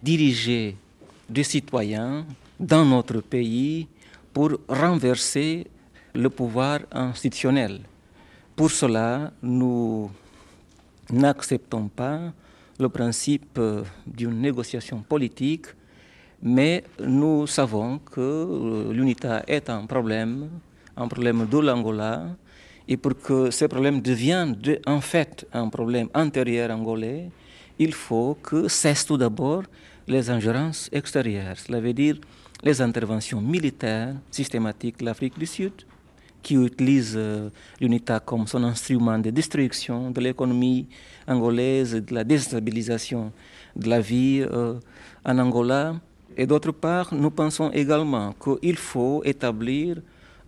diriger 0.04 0.78
des 1.28 1.44
citoyens 1.44 2.24
dans 2.60 2.86
notre 2.86 3.22
pays 3.22 3.88
pour 4.32 4.52
renverser 4.70 5.66
le 6.18 6.30
pouvoir 6.30 6.80
institutionnel. 6.92 7.82
Pour 8.56 8.72
cela, 8.72 9.32
nous 9.44 10.10
n'acceptons 11.12 11.88
pas 11.88 12.34
le 12.80 12.90
principe 12.90 13.60
d'une 14.06 14.42
négociation 14.42 15.00
politique, 15.02 15.68
mais 16.42 16.84
nous 17.00 17.46
savons 17.46 18.00
que 18.00 18.90
l'UNITA 18.92 19.44
est 19.48 19.70
un 19.70 19.86
problème, 19.86 20.50
un 20.96 21.08
problème 21.08 21.46
de 21.46 21.60
l'Angola, 21.60 22.36
et 22.88 22.98
pour 22.98 23.20
que 23.20 23.52
ce 23.52 23.66
problème 23.66 24.02
devienne 24.02 24.56
en 24.88 25.02
fait 25.02 25.46
un 25.54 25.70
problème 25.70 26.10
intérieur 26.14 26.72
angolais, 26.72 27.30
il 27.78 27.94
faut 27.94 28.36
que 28.42 28.68
cessent 28.68 29.06
tout 29.06 29.18
d'abord 29.18 29.64
les 30.08 30.30
ingérences 30.32 30.90
extérieures, 30.92 31.58
cela 31.58 31.80
veut 31.80 31.94
dire 31.94 32.16
les 32.64 32.82
interventions 32.82 33.42
militaires 33.42 34.16
systématiques 34.32 34.98
de 35.00 35.06
l'Afrique 35.06 35.38
du 35.38 35.46
Sud, 35.46 35.74
qui 36.41 36.56
utilise 36.56 37.13
euh, 37.15 37.50
l'UNITA 37.80 38.19
comme 38.19 38.47
son 38.47 38.63
instrument 38.63 39.19
de 39.19 39.30
destruction 39.30 40.12
de 40.12 40.21
l'économie 40.21 40.88
angolaise, 41.28 41.95
de 41.95 42.13
la 42.13 42.23
déstabilisation 42.23 43.32
de 43.76 43.89
la 43.89 44.00
vie 44.00 44.41
euh, 44.41 44.76
en 45.26 45.38
Angola. 45.39 45.95
Et 46.36 46.45
d'autre 46.45 46.71
part, 46.71 47.13
nous 47.13 47.32
pensons 47.32 47.71
également 47.71 48.34
qu'il 48.34 48.78
faut 48.78 49.21
établir 49.23 49.97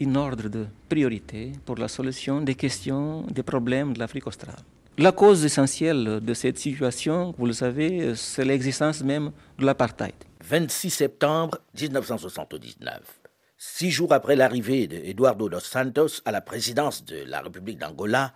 un 0.02 0.15
ordre 0.15 0.47
de 0.47 0.65
priorité 0.88 1.52
pour 1.65 1.75
la 1.78 1.88
solution 1.88 2.41
des 2.41 2.56
questions, 2.56 3.23
des 3.30 3.43
problèmes 3.43 3.93
de 3.93 3.99
l'Afrique 3.99 4.28
australe. 4.28 4.63
La 4.97 5.12
cause 5.12 5.43
essentielle 5.45 6.19
de 6.21 6.34
cette 6.34 6.58
situation, 6.58 7.34
vous 7.38 7.45
le 7.45 7.54
savez, 7.54 8.13
c'est 8.15 8.43
l'existence 8.45 9.02
même 9.02 9.32
de 9.58 9.65
l'apartheid. 9.65 10.13
26 10.43 10.89
septembre 10.89 11.60
1979. 11.80 13.19
Six 13.62 13.91
jours 13.91 14.13
après 14.13 14.38
l'arrivée 14.38 14.88
d'Eduardo 14.88 15.50
dos 15.50 15.60
Santos 15.60 16.22
à 16.24 16.32
la 16.32 16.39
présidence 16.39 17.04
de 17.04 17.26
la 17.26 17.41
République 17.41 17.78
d'Angola, 17.78 18.34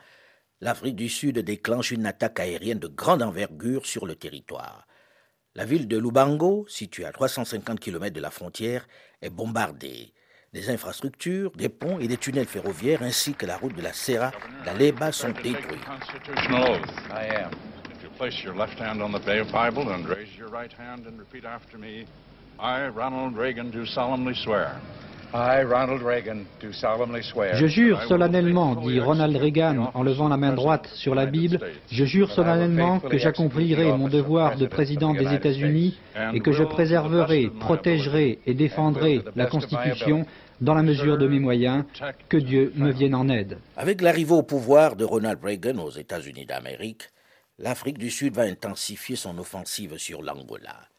l'Afrique 0.59 0.97
du 0.97 1.07
Sud 1.07 1.39
déclenche 1.39 1.91
une 1.91 2.05
attaque 2.05 2.41
aérienne 2.41 2.79
de 2.79 2.89
grande 2.89 3.23
envergure 3.23 3.85
sur 3.85 4.05
le 4.05 4.15
territoire. 4.15 4.85
La 5.55 5.63
ville 5.63 5.87
de 5.87 5.97
Lubango, 5.97 6.65
située 6.67 7.05
à 7.05 7.13
350 7.13 7.79
km 7.79 8.13
de 8.13 8.19
la 8.19 8.31
frontière, 8.31 8.85
est 9.21 9.29
bombardée. 9.29 10.11
Des 10.51 10.69
infrastructures, 10.69 11.51
des 11.51 11.69
ponts 11.69 11.99
et 11.99 12.09
des 12.09 12.17
tunnels 12.17 12.45
ferroviaires 12.45 13.01
ainsi 13.01 13.33
que 13.33 13.45
la 13.45 13.55
route 13.55 13.77
de 13.77 13.81
la 13.81 13.93
Serra 13.93 14.33
d'Aleba 14.65 15.13
sont 15.13 15.31
détruits. 15.31 15.79
Ronald 22.97 23.37
Reagan, 23.37 23.71
je 27.53 27.65
jure 27.65 28.03
solennellement, 28.03 28.75
dit 28.75 28.99
Ronald 28.99 29.35
Reagan 29.35 29.91
en 29.93 30.03
levant 30.03 30.27
la 30.27 30.37
main 30.37 30.53
droite 30.53 30.87
sur 30.93 31.15
la 31.15 31.25
Bible, 31.25 31.59
je 31.91 32.05
jure 32.05 32.31
solennellement 32.31 32.99
que 32.99 33.17
j'accomplirai 33.17 33.91
mon 33.93 34.09
devoir 34.09 34.57
de 34.57 34.67
président 34.67 35.13
des 35.13 35.33
États-Unis 35.33 35.97
et 36.33 36.39
que 36.39 36.51
je 36.51 36.63
préserverai, 36.63 37.49
protégerai 37.59 38.39
et 38.45 38.53
défendrai 38.53 39.23
la 39.35 39.47
Constitution 39.47 40.25
dans 40.61 40.75
la 40.75 40.83
mesure 40.83 41.17
de 41.17 41.27
mes 41.27 41.39
moyens, 41.39 41.83
que 42.29 42.37
Dieu 42.37 42.71
me 42.75 42.91
vienne 42.91 43.15
en 43.15 43.27
aide. 43.27 43.57
Avec 43.75 44.01
l'arrivée 44.01 44.33
au 44.33 44.43
pouvoir 44.43 44.95
de 44.95 45.03
Ronald 45.03 45.43
Reagan 45.43 45.79
aux 45.79 45.91
États-Unis 45.91 46.45
d'Amérique, 46.45 47.09
l'Afrique 47.57 47.97
du 47.97 48.11
Sud 48.11 48.35
va 48.35 48.43
intensifier 48.43 49.15
son 49.15 49.37
offensive 49.39 49.97
sur 49.97 50.21
l'Angola 50.21 50.92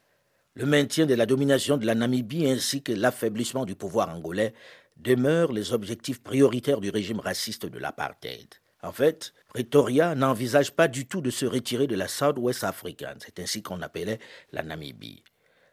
le 0.57 0.67
maintien 0.67 1.05
de 1.05 1.15
la 1.15 1.27
domination 1.27 1.77
de 1.77 1.87
la 1.87 1.97
Namibie 1.97 2.47
ainsi 2.47 2.81
que 2.81 2.93
l'affaiblissement 2.93 3.65
du 3.65 3.75
pouvoir 3.75 4.09
angolais 4.11 4.55
demeurent 4.97 5.53
les 5.53 5.73
objectifs 5.73 6.23
prioritaires 6.23 6.81
du 6.81 6.91
régime 6.91 7.19
raciste 7.19 7.67
de 7.67 7.79
l'apartheid. 7.79 8.47
En 8.81 8.93
fait, 8.93 9.35
Pretoria 9.49 10.15
n'envisage 10.15 10.71
pas 10.71 10.87
du 10.87 11.07
tout 11.07 11.21
de 11.21 11.31
se 11.31 11.45
retirer 11.45 11.89
de 11.89 11.97
la 11.97 12.07
South-West 12.07 12.63
African, 12.63 13.15
c'est 13.19 13.41
ainsi 13.41 13.63
qu'on 13.63 13.83
appelait 13.83 14.21
la 14.53 14.63
Namibie. 14.63 15.25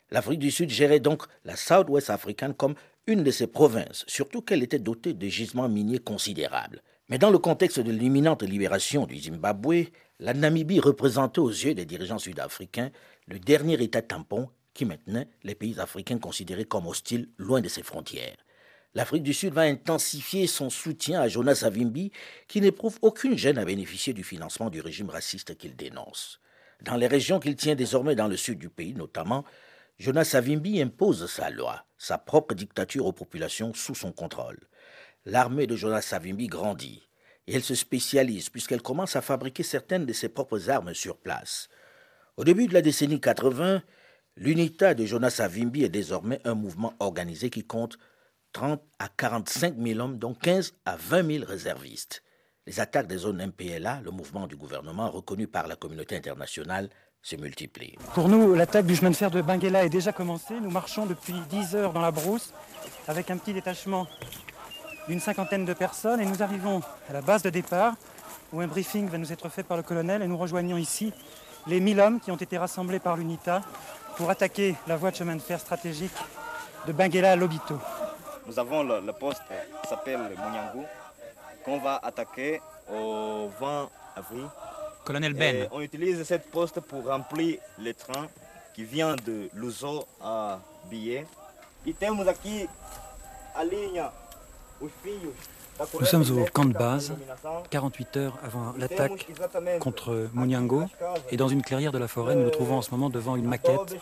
L'Afrique 0.09 0.39
du 0.39 0.49
Sud 0.49 0.71
gérait 0.71 0.99
donc 0.99 1.23
la 1.45 1.55
South-West 1.55 2.09
African 2.09 2.53
comme 2.53 2.75
une 3.05 3.23
de 3.23 3.31
ses 3.31 3.47
provinces, 3.47 4.03
surtout 4.07 4.41
qu'elle 4.41 4.63
était 4.63 4.79
dotée 4.79 5.13
de 5.13 5.27
gisements 5.27 5.69
miniers 5.69 5.99
considérables. 5.99 6.81
Mais 7.07 7.19
dans 7.19 7.29
le 7.29 7.37
contexte 7.37 7.79
de 7.79 7.91
l'imminente 7.91 8.41
libération 8.41 9.05
du 9.05 9.19
Zimbabwe, 9.19 9.89
la 10.19 10.33
Namibie 10.33 10.79
représentait 10.79 11.39
aux 11.39 11.49
yeux 11.49 11.75
des 11.75 11.85
dirigeants 11.85 12.17
sud-africains 12.17 12.91
le 13.27 13.37
dernier 13.37 13.81
État 13.83 14.01
tampon 14.01 14.49
qui 14.73 14.86
maintenant 14.86 15.25
les 15.43 15.55
pays 15.55 15.79
africains 15.79 16.19
considérés 16.19 16.65
comme 16.65 16.88
hostiles 16.88 17.29
loin 17.38 17.62
de 17.62 17.67
ses 17.67 17.84
frontières. 17.84 18.38
L'Afrique 18.93 19.23
du 19.23 19.34
Sud 19.34 19.53
va 19.53 19.62
intensifier 19.62 20.47
son 20.47 20.69
soutien 20.69 21.21
à 21.21 21.29
Jonas 21.29 21.55
Savimbi, 21.55 22.12
qui 22.47 22.60
n'éprouve 22.60 22.99
aucune 23.01 23.38
gêne 23.38 23.57
à 23.57 23.63
bénéficier 23.63 24.12
du 24.12 24.23
financement 24.23 24.69
du 24.69 24.81
régime 24.81 25.10
raciste 25.10 25.57
qu'il 25.57 25.77
dénonce. 25.77 26.41
Dans 26.81 26.97
les 26.97 27.07
régions 27.07 27.39
qu'il 27.39 27.55
tient 27.55 27.75
désormais 27.75 28.15
dans 28.15 28.27
le 28.27 28.36
sud 28.36 28.60
du 28.60 28.69
pays 28.69 28.93
notamment, 28.93 29.45
Jonas 29.97 30.25
Savimbi 30.25 30.81
impose 30.81 31.29
sa 31.29 31.49
loi, 31.49 31.86
sa 31.97 32.17
propre 32.17 32.53
dictature 32.53 33.05
aux 33.05 33.13
populations 33.13 33.73
sous 33.73 33.95
son 33.95 34.12
contrôle. 34.12 34.60
L'armée 35.25 35.67
de 35.67 35.75
Jonas 35.75 36.01
Savimbi 36.01 36.47
grandit 36.47 37.07
et 37.47 37.55
elle 37.55 37.63
se 37.63 37.75
spécialise 37.75 38.49
puisqu'elle 38.49 38.81
commence 38.81 39.15
à 39.15 39.21
fabriquer 39.21 39.63
certaines 39.63 40.05
de 40.05 40.13
ses 40.13 40.29
propres 40.29 40.69
armes 40.69 40.93
sur 40.93 41.17
place. 41.17 41.69
Au 42.36 42.43
début 42.43 42.67
de 42.67 42.73
la 42.73 42.81
décennie 42.81 43.21
80, 43.21 43.84
l'UNITA 44.35 44.93
de 44.93 45.05
Jonas 45.05 45.31
Savimbi 45.31 45.83
est 45.83 45.89
désormais 45.89 46.39
un 46.45 46.55
mouvement 46.55 46.93
organisé 46.99 47.49
qui 47.49 47.63
compte 47.63 47.97
30 48.53 48.81
à 48.99 49.07
45 49.07 49.75
000 49.77 49.99
hommes, 49.99 50.17
dont 50.17 50.33
15 50.33 50.73
à 50.85 50.95
20 50.97 51.31
000 51.39 51.45
réservistes. 51.45 52.23
Les 52.67 52.79
attaques 52.79 53.07
des 53.07 53.17
zones 53.17 53.43
MPLA, 53.45 54.01
le 54.03 54.11
mouvement 54.11 54.47
du 54.47 54.55
gouvernement 54.55 55.09
reconnu 55.09 55.47
par 55.47 55.67
la 55.67 55.75
communauté 55.75 56.15
internationale, 56.15 56.89
se 57.21 57.35
multiplient. 57.35 57.97
Pour 58.13 58.29
nous, 58.29 58.55
l'attaque 58.55 58.85
du 58.85 58.95
chemin 58.95 59.11
de 59.11 59.15
fer 59.15 59.31
de 59.31 59.41
Benguela 59.41 59.85
est 59.85 59.89
déjà 59.89 60.11
commencée. 60.11 60.59
Nous 60.59 60.71
marchons 60.71 61.05
depuis 61.05 61.35
10 61.49 61.75
heures 61.75 61.93
dans 61.93 62.01
la 62.01 62.11
brousse 62.11 62.53
avec 63.07 63.29
un 63.29 63.37
petit 63.37 63.53
détachement 63.53 64.07
d'une 65.07 65.19
cinquantaine 65.19 65.65
de 65.65 65.73
personnes 65.73 66.19
et 66.19 66.25
nous 66.25 66.41
arrivons 66.41 66.81
à 67.09 67.13
la 67.13 67.21
base 67.21 67.43
de 67.43 67.49
départ 67.49 67.95
où 68.53 68.59
un 68.61 68.67
briefing 68.67 69.07
va 69.07 69.17
nous 69.17 69.31
être 69.31 69.49
fait 69.49 69.63
par 69.63 69.77
le 69.77 69.83
colonel 69.83 70.21
et 70.21 70.27
nous 70.27 70.37
rejoignons 70.37 70.77
ici 70.77 71.13
les 71.67 71.79
1000 71.79 71.99
hommes 71.99 72.19
qui 72.19 72.31
ont 72.31 72.37
été 72.37 72.57
rassemblés 72.57 72.99
par 72.99 73.17
l'UNITA 73.17 73.61
pour 74.21 74.29
attaquer 74.29 74.75
la 74.88 74.97
voie 74.97 75.10
de 75.10 75.15
chemin 75.15 75.36
de 75.36 75.41
fer 75.41 75.60
stratégique 75.60 76.13
de 76.86 76.93
Benguela 76.93 77.31
à 77.31 77.36
Lobito. 77.36 77.79
Nous 78.45 78.60
avons 78.60 78.84
le, 78.84 79.12
poste 79.13 79.41
qui 79.81 79.89
s'appelle 79.89 80.19
Mouniangou 80.38 80.86
qu'on 81.65 81.79
va 81.79 81.99
attaquer 82.03 82.62
au 82.88 83.49
20 83.60 83.89
avril. 84.15 84.45
Colonel 85.03 85.34
Ben. 85.34 85.67
on 85.71 85.81
utilise 85.81 86.21
cette 86.23 86.51
poste 86.51 86.81
pour 86.81 87.03
remplir 87.07 87.57
les 87.79 87.95
trains 87.95 88.27
qui 88.75 88.84
viennent 88.84 89.15
de 89.25 89.49
Luso 89.55 90.05
à 90.21 90.60
Billet. 90.88 91.25
E 91.88 91.91
temos 91.91 92.27
aqui 92.27 92.69
a 93.55 93.63
linha 93.63 94.12
nous 95.99 96.05
sommes 96.05 96.25
au 96.37 96.45
camp 96.45 96.65
de 96.65 96.73
base, 96.73 97.13
48 97.69 98.17
heures 98.17 98.37
avant 98.43 98.73
l'attaque 98.77 99.27
contre 99.79 100.29
Munyango, 100.33 100.83
et 101.29 101.37
dans 101.37 101.47
une 101.47 101.61
clairière 101.61 101.91
de 101.91 101.97
la 101.97 102.07
forêt, 102.07 102.35
nous 102.35 102.43
nous 102.43 102.49
trouvons 102.49 102.77
en 102.77 102.81
ce 102.81 102.91
moment 102.91 103.09
devant 103.09 103.35
une 103.35 103.47
maquette 103.47 103.97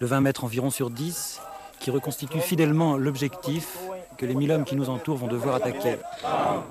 de 0.00 0.06
20 0.06 0.20
mètres 0.20 0.44
environ 0.44 0.70
sur 0.70 0.90
10, 0.90 1.40
qui 1.80 1.90
reconstitue 1.90 2.40
fidèlement 2.40 2.96
l'objectif 2.96 3.78
que 4.16 4.26
les 4.26 4.34
mille 4.34 4.50
hommes 4.50 4.64
qui 4.64 4.76
nous 4.76 4.90
entourent 4.90 5.16
vont 5.16 5.28
devoir 5.28 5.54
attaquer. 5.56 5.96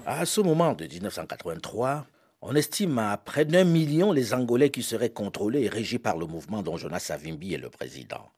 À 0.05 0.25
ce 0.25 0.41
moment 0.41 0.73
de 0.73 0.85
1983, 0.85 2.05
on 2.41 2.55
estime 2.55 2.99
à 2.99 3.17
près 3.17 3.45
d'un 3.45 3.63
million 3.63 4.11
les 4.11 4.33
Angolais 4.33 4.69
qui 4.69 4.83
seraient 4.83 5.09
contrôlés 5.09 5.63
et 5.63 5.69
régis 5.69 5.99
par 5.99 6.17
le 6.17 6.25
mouvement 6.25 6.61
dont 6.61 6.77
Jonas 6.77 6.99
Savimbi 6.99 7.53
est 7.53 7.57
le 7.57 7.69
président 7.69 8.29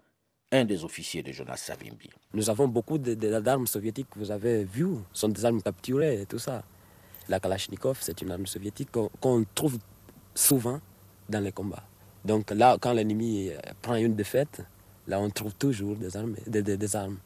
un 0.51 0.65
des 0.65 0.83
officiers 0.83 1.21
de 1.21 1.31
Jonas 1.31 1.57
Savimbi. 1.57 2.09
Nous 2.33 2.49
avons 2.49 2.67
beaucoup 2.67 2.97
d'armes 2.97 3.67
soviétiques 3.67 4.09
que 4.09 4.19
vous 4.19 4.31
avez 4.31 4.63
vues, 4.63 4.95
ce 5.13 5.21
sont 5.21 5.29
des 5.29 5.45
armes 5.45 5.61
capturées 5.61 6.21
et 6.21 6.25
tout 6.25 6.39
ça. 6.39 6.63
La 7.27 7.39
Kalachnikov, 7.39 7.99
c'est 8.01 8.21
une 8.21 8.31
arme 8.31 8.47
soviétique 8.47 8.89
qu'on 8.91 9.45
trouve 9.53 9.77
souvent 10.33 10.79
dans 11.29 11.39
les 11.43 11.51
combats. 11.51 11.83
Donc 12.25 12.49
là, 12.51 12.77
quand 12.81 12.93
l'ennemi 12.93 13.49
euh, 13.49 13.57
prend 13.81 13.95
une 13.95 14.15
défaite, 14.15 14.61
là, 15.07 15.19
on 15.19 15.29
trouve 15.29 15.53
toujours 15.55 15.95
des 15.95 16.17
armes, 16.17 16.35
des, 16.47 16.95
armes 16.95 17.17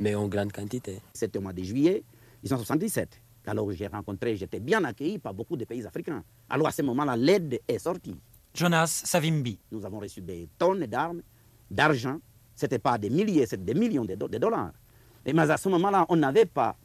mais 0.00 0.14
en 0.14 0.26
grande 0.26 0.52
quantité. 0.52 1.00
C'était 1.14 1.38
au 1.38 1.42
mois 1.42 1.52
de 1.52 1.62
juillet 1.62 2.02
1977. 2.42 3.20
Alors 3.46 3.72
j'ai 3.72 3.86
rencontré, 3.86 4.36
j'étais 4.36 4.60
bien 4.60 4.84
accueilli 4.84 5.18
par 5.18 5.32
beaucoup 5.32 5.56
de 5.56 5.64
pays 5.64 5.86
africains. 5.86 6.22
Alors 6.50 6.66
à 6.66 6.72
ce 6.72 6.82
moment-là, 6.82 7.16
l'aide 7.16 7.60
est 7.66 7.78
sortie. 7.78 8.16
Jonas 8.52 9.02
Savimbi. 9.04 9.58
Nous 9.70 9.86
avons 9.86 10.00
reçu 10.00 10.20
des 10.20 10.48
tonnes 10.58 10.84
d'armes, 10.86 11.22
d'argent, 11.70 12.18
ce 12.58 12.64
n'était 12.66 12.80
pas 12.80 12.98
des 12.98 13.08
milliers, 13.08 13.46
c'était 13.46 13.72
des 13.72 13.78
millions 13.78 14.04
de, 14.04 14.14
dollars. 14.16 14.72
mais 15.24 15.38
à 15.38 15.56
ce 15.56 15.68
moment-là, 15.68 16.04
on 16.08 16.16
n'avait 16.16 16.44
pas 16.44 16.76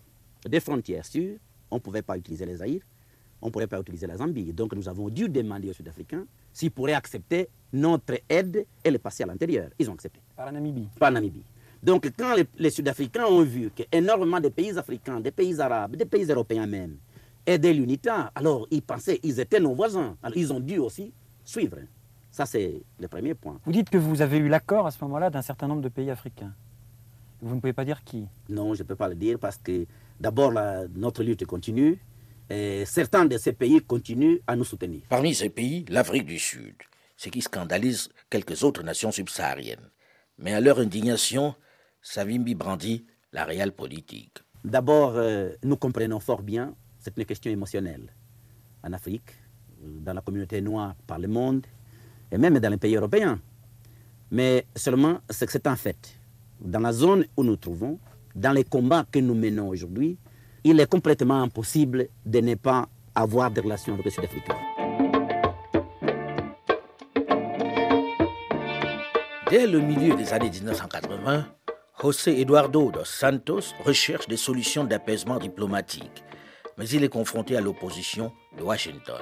de 0.48 0.60
frontières 0.60 1.04
sûres, 1.04 1.38
on 1.72 1.76
ne 1.78 1.80
pouvait 1.82 2.04
pas 2.04 2.16
utiliser 2.16 2.46
les 2.46 2.62
Aïrs, 2.62 2.84
on 3.42 3.48
ne 3.48 3.52
pouvait 3.52 3.66
pas 3.66 3.80
utiliser 3.80 4.06
la 4.06 4.18
Zambie. 4.18 4.54
Donc 4.54 4.76
nous 4.76 4.88
avons 4.88 5.10
dû 5.10 5.28
demander 5.28 5.72
aux 5.72 5.74
Sud-Africains 5.74 6.26
s'ils 6.54 6.70
pourraient 6.70 6.94
accepter 6.94 7.50
notre 7.74 8.20
aide 8.30 8.68
et 8.84 8.92
le 8.92 9.00
passer 9.00 9.24
à 9.24 9.26
l'intérieur. 9.26 9.70
Ils 9.80 9.90
ont 9.90 9.94
accepté. 9.94 10.20
Par 10.36 10.46
la 10.46 10.52
Namibie 10.52 10.88
Par 11.00 11.10
la 11.10 11.20
Namibie. 11.20 11.44
Donc 11.82 12.08
quand 12.18 12.36
les, 12.60 12.70
Sud-Africains 12.70 13.26
ont 13.26 13.42
vu 13.42 13.72
qu'énormément 13.72 14.40
de 14.40 14.50
pays 14.50 14.78
africains, 14.78 15.20
des 15.20 15.32
pays 15.32 15.60
arabes, 15.60 15.96
des 15.96 16.06
pays 16.06 16.26
européens 16.26 16.68
même, 16.68 16.98
aidaient 17.48 17.74
l'UNITA, 17.74 18.32
alors 18.36 18.68
ils 18.70 18.84
pensaient, 18.84 19.20
ils 19.24 19.40
étaient 19.40 19.60
nos 19.60 19.74
voisins. 19.74 20.16
Alors 20.22 20.38
ils 20.38 20.54
ont 20.54 20.60
dû 20.60 20.78
aussi 20.78 21.12
suivre. 21.44 21.80
Ça, 22.34 22.48
c'est 22.48 22.82
le 23.00 23.08
premier 23.08 23.36
point. 23.36 23.60
Vous 23.64 23.72
dites 23.72 23.92
que 23.92 23.98
vous 24.00 24.24
avez 24.24 24.38
eu 24.40 24.48
l'accord 24.48 24.88
à 24.88 24.92
ce 24.92 24.98
moment-là 25.04 25.30
d'un 25.30 25.44
certain 25.44 25.68
nombre 25.68 25.84
de 25.84 25.90
pays 25.90 26.10
africains. 26.10 26.52
Vous 27.44 27.54
ne 27.54 27.60
pouvez 27.60 27.74
pas 27.74 27.86
dire 27.86 28.04
qui 28.04 28.28
Non, 28.50 28.74
je 28.74 28.82
ne 28.82 28.88
peux 28.88 28.96
pas 28.96 29.08
le 29.08 29.14
dire 29.14 29.38
parce 29.38 29.58
que 29.58 29.86
d'abord, 30.20 30.52
notre 30.96 31.22
lutte 31.22 31.46
continue 31.46 32.02
et 32.50 32.86
certains 32.86 33.26
de 33.26 33.38
ces 33.38 33.54
pays 33.54 33.82
continuent 33.82 34.40
à 34.48 34.56
nous 34.56 34.64
soutenir. 34.64 35.04
Parmi 35.10 35.36
ces 35.36 35.50
pays, 35.50 35.86
l'Afrique 35.90 36.26
du 36.26 36.40
Sud, 36.40 36.74
ce 37.18 37.30
qui 37.30 37.40
scandalise 37.44 38.10
quelques 38.32 38.64
autres 38.64 38.82
nations 38.82 39.12
subsahariennes. 39.12 39.92
Mais 40.40 40.54
à 40.54 40.60
leur 40.60 40.80
indignation, 40.80 41.54
Savimbi 42.02 42.56
brandit 42.56 43.06
la 43.32 43.46
réelle 43.46 43.74
politique. 43.74 44.40
D'abord, 44.64 45.14
euh, 45.18 45.52
nous 45.64 45.78
comprenons 45.78 46.20
fort 46.20 46.42
bien, 46.42 46.74
c'est 46.98 47.16
une 47.16 47.26
question 47.26 47.52
émotionnelle. 47.52 48.12
En 48.84 48.92
Afrique, 48.92 49.30
dans 49.80 50.14
la 50.14 50.22
communauté 50.22 50.62
noire 50.62 50.96
par 51.06 51.20
le 51.20 51.28
monde, 51.28 51.68
et 52.34 52.38
même 52.40 52.60
dans 52.60 52.70
les 52.70 52.78
pays 52.78 52.96
européens. 52.96 53.40
Mais 54.32 54.66
seulement, 54.76 55.20
c'est 55.30 55.68
un 55.68 55.76
fait. 55.76 56.20
Dans 56.60 56.80
la 56.80 56.92
zone 56.92 57.26
où 57.38 57.44
nous 57.44 57.56
trouvons, 57.56 58.00
dans 58.36 58.52
les 58.52 58.64
combats 58.64 59.06
que 59.10 59.20
nous 59.20 59.36
menons 59.36 59.70
aujourd'hui, 59.70 60.18
il 60.64 60.80
est 60.80 60.90
complètement 60.90 61.44
impossible 61.44 62.08
de 62.26 62.40
ne 62.40 62.56
pas 62.56 62.90
avoir 63.14 63.52
des 63.52 63.62
relations 63.62 63.94
avec 63.94 64.06
les 64.06 64.12
Sud-Africains. 64.12 64.58
Dès 69.52 69.68
le 69.68 69.80
milieu 69.80 70.16
des 70.16 70.34
années 70.34 70.50
1980, 70.50 71.46
José 72.02 72.42
Eduardo 72.42 72.90
dos 72.90 73.06
Santos 73.06 73.76
recherche 73.86 74.28
des 74.28 74.38
solutions 74.38 74.84
d'apaisement 74.84 75.38
diplomatique, 75.38 76.24
mais 76.78 76.90
il 76.90 77.04
est 77.04 77.10
confronté 77.10 77.56
à 77.56 77.62
l'opposition 77.62 78.32
de 78.58 78.64
Washington. 78.64 79.22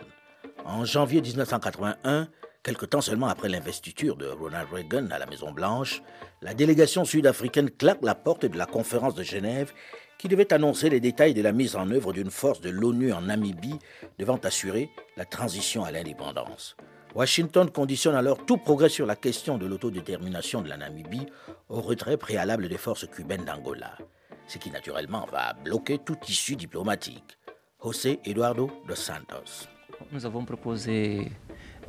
En 0.63 0.85
janvier 0.85 1.21
1981, 1.21 2.29
Quelque 2.63 2.85
temps 2.85 3.01
seulement 3.01 3.27
après 3.27 3.49
l'investiture 3.49 4.15
de 4.15 4.27
Ronald 4.27 4.67
Reagan 4.71 5.07
à 5.09 5.17
la 5.17 5.25
Maison-Blanche, 5.25 6.03
la 6.43 6.53
délégation 6.53 7.05
sud-africaine 7.05 7.71
claque 7.71 8.03
la 8.03 8.13
porte 8.13 8.45
de 8.45 8.55
la 8.55 8.67
conférence 8.67 9.15
de 9.15 9.23
Genève 9.23 9.73
qui 10.19 10.27
devait 10.27 10.53
annoncer 10.53 10.91
les 10.91 10.99
détails 10.99 11.33
de 11.33 11.41
la 11.41 11.53
mise 11.53 11.75
en 11.75 11.89
œuvre 11.89 12.13
d'une 12.13 12.29
force 12.29 12.61
de 12.61 12.69
l'ONU 12.69 13.13
en 13.13 13.21
Namibie 13.21 13.79
devant 14.19 14.37
assurer 14.37 14.91
la 15.17 15.25
transition 15.25 15.83
à 15.83 15.91
l'indépendance. 15.91 16.75
Washington 17.15 17.71
conditionne 17.71 18.13
alors 18.13 18.45
tout 18.45 18.57
progrès 18.57 18.89
sur 18.89 19.07
la 19.07 19.15
question 19.15 19.57
de 19.57 19.65
l'autodétermination 19.65 20.61
de 20.61 20.69
la 20.69 20.77
Namibie 20.77 21.25
au 21.67 21.81
retrait 21.81 22.17
préalable 22.17 22.69
des 22.69 22.77
forces 22.77 23.07
cubaines 23.07 23.43
d'Angola, 23.43 23.97
ce 24.45 24.59
qui 24.59 24.69
naturellement 24.69 25.25
va 25.31 25.53
bloquer 25.53 25.97
tout 25.97 26.17
issue 26.27 26.55
diplomatique. 26.55 27.39
José 27.83 28.19
Eduardo 28.23 28.69
dos 28.87 28.93
Santos. 28.93 29.67
Nous 30.11 30.27
avons 30.27 30.45
proposé 30.45 31.31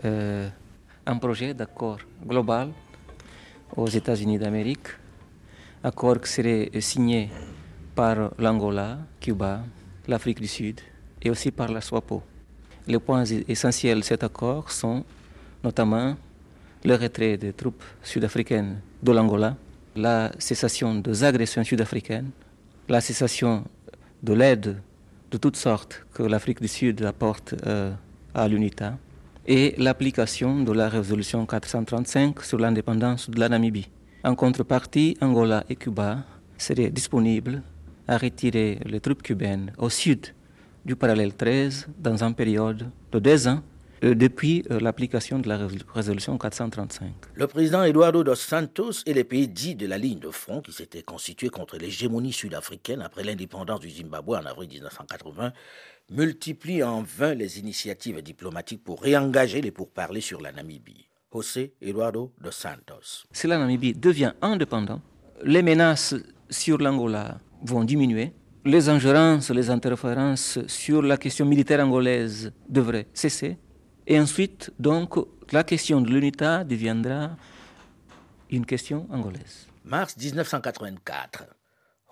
euh, 0.04 0.48
un 1.06 1.16
projet 1.16 1.54
d'accord 1.54 1.98
global 2.24 2.70
aux 3.76 3.88
États-Unis 3.88 4.38
d'Amérique, 4.38 4.88
accord 5.82 6.20
qui 6.20 6.30
serait 6.30 6.70
signé 6.80 7.30
par 7.94 8.30
l'Angola, 8.38 8.98
Cuba, 9.20 9.64
l'Afrique 10.06 10.40
du 10.40 10.46
Sud 10.46 10.80
et 11.20 11.30
aussi 11.30 11.50
par 11.50 11.68
la 11.68 11.80
SWAPO. 11.80 12.22
Les 12.86 12.98
points 12.98 13.24
essentiels 13.24 14.00
de 14.00 14.04
cet 14.04 14.24
accord 14.24 14.70
sont 14.70 15.04
notamment 15.62 16.16
le 16.84 16.94
retrait 16.96 17.36
des 17.36 17.52
troupes 17.52 17.84
sud-africaines 18.02 18.80
de 19.02 19.12
l'Angola, 19.12 19.56
la 19.94 20.32
cessation 20.38 20.94
des 20.96 21.24
agressions 21.24 21.64
sud-africaines, 21.64 22.30
la 22.88 23.00
cessation 23.00 23.64
de 24.22 24.32
l'aide 24.32 24.80
de 25.30 25.38
toutes 25.38 25.56
sortes 25.56 26.04
que 26.12 26.22
l'Afrique 26.22 26.60
du 26.60 26.68
Sud 26.68 27.02
apporte 27.04 27.54
euh, 27.66 27.92
à 28.34 28.48
l'UNITA, 28.48 28.96
et 29.46 29.74
l'application 29.78 30.62
de 30.62 30.72
la 30.72 30.88
résolution 30.88 31.44
435 31.46 32.42
sur 32.42 32.58
l'indépendance 32.58 33.28
de 33.28 33.38
la 33.40 33.48
Namibie. 33.48 33.88
En 34.24 34.34
contrepartie, 34.34 35.16
Angola 35.20 35.64
et 35.68 35.76
Cuba 35.76 36.18
seraient 36.56 36.90
disponibles 36.90 37.62
à 38.06 38.18
retirer 38.18 38.78
les 38.84 39.00
troupes 39.00 39.22
cubaines 39.22 39.72
au 39.78 39.88
sud 39.88 40.26
du 40.84 40.96
parallèle 40.96 41.34
13 41.34 41.88
dans 41.98 42.22
une 42.22 42.34
période 42.34 42.90
de 43.10 43.18
deux 43.18 43.48
ans 43.48 43.62
depuis 44.02 44.64
euh, 44.70 44.80
l'application 44.80 45.38
de 45.38 45.48
la 45.48 45.68
résolution 45.94 46.36
435. 46.36 47.12
Le 47.34 47.46
président 47.46 47.84
Eduardo 47.84 48.24
dos 48.24 48.34
Santos 48.34 49.02
et 49.06 49.14
les 49.14 49.24
pays 49.24 49.48
dits 49.48 49.74
de 49.76 49.86
la 49.86 49.98
ligne 49.98 50.18
de 50.18 50.30
front 50.30 50.60
qui 50.60 50.72
s'étaient 50.72 51.02
constitués 51.02 51.48
contre 51.50 51.76
l'hégémonie 51.78 52.32
sud-africaine 52.32 53.00
après 53.00 53.22
l'indépendance 53.22 53.80
du 53.80 53.90
Zimbabwe 53.90 54.34
en 54.36 54.44
avril 54.46 54.68
1980 54.68 55.52
multiplient 56.10 56.82
en 56.82 57.02
vain 57.02 57.34
les 57.34 57.58
initiatives 57.58 58.20
diplomatiques 58.22 58.82
pour 58.84 59.00
réengager 59.02 59.60
les 59.60 59.70
pourparlers 59.70 60.20
sur 60.20 60.40
la 60.40 60.52
Namibie. 60.52 61.06
José 61.32 61.72
Eduardo 61.80 62.32
dos 62.40 62.50
Santos. 62.50 63.24
Si 63.32 63.46
la 63.46 63.56
Namibie 63.56 63.94
devient 63.94 64.32
indépendante, 64.42 65.00
les 65.44 65.62
menaces 65.62 66.14
sur 66.50 66.78
l'Angola 66.78 67.40
vont 67.62 67.84
diminuer, 67.84 68.32
les 68.64 68.88
ingérences, 68.88 69.50
les 69.50 69.70
interférences 69.70 70.58
sur 70.66 71.02
la 71.02 71.16
question 71.16 71.46
militaire 71.46 71.84
angolaise 71.84 72.52
devraient 72.68 73.08
cesser, 73.12 73.56
et 74.06 74.18
ensuite, 74.18 74.72
donc, 74.78 75.14
la 75.52 75.64
question 75.64 76.00
de 76.00 76.10
l'UNITA 76.10 76.64
deviendra 76.64 77.36
une 78.50 78.66
question 78.66 79.06
angolaise. 79.10 79.68
Mars 79.84 80.16
1984. 80.16 81.44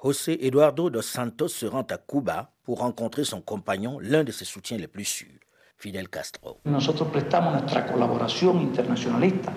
José 0.02 0.46
Eduardo 0.46 0.88
dos 0.88 1.02
Santos 1.02 1.48
se 1.48 1.66
rend 1.66 1.86
à 1.90 1.98
Cuba 1.98 2.52
pour 2.64 2.78
rencontrer 2.78 3.24
son 3.24 3.42
compagnon, 3.42 3.98
l'un 4.00 4.24
de 4.24 4.32
ses 4.32 4.46
soutiens 4.46 4.78
les 4.78 4.86
plus 4.86 5.04
sûrs, 5.04 5.40
Fidel 5.76 6.08
Castro. 6.08 6.60
Nosotros 6.64 7.08
prestamos 7.10 7.52
nuestra 7.52 7.86
colaboración 7.86 8.62
internacionalista 8.62 9.52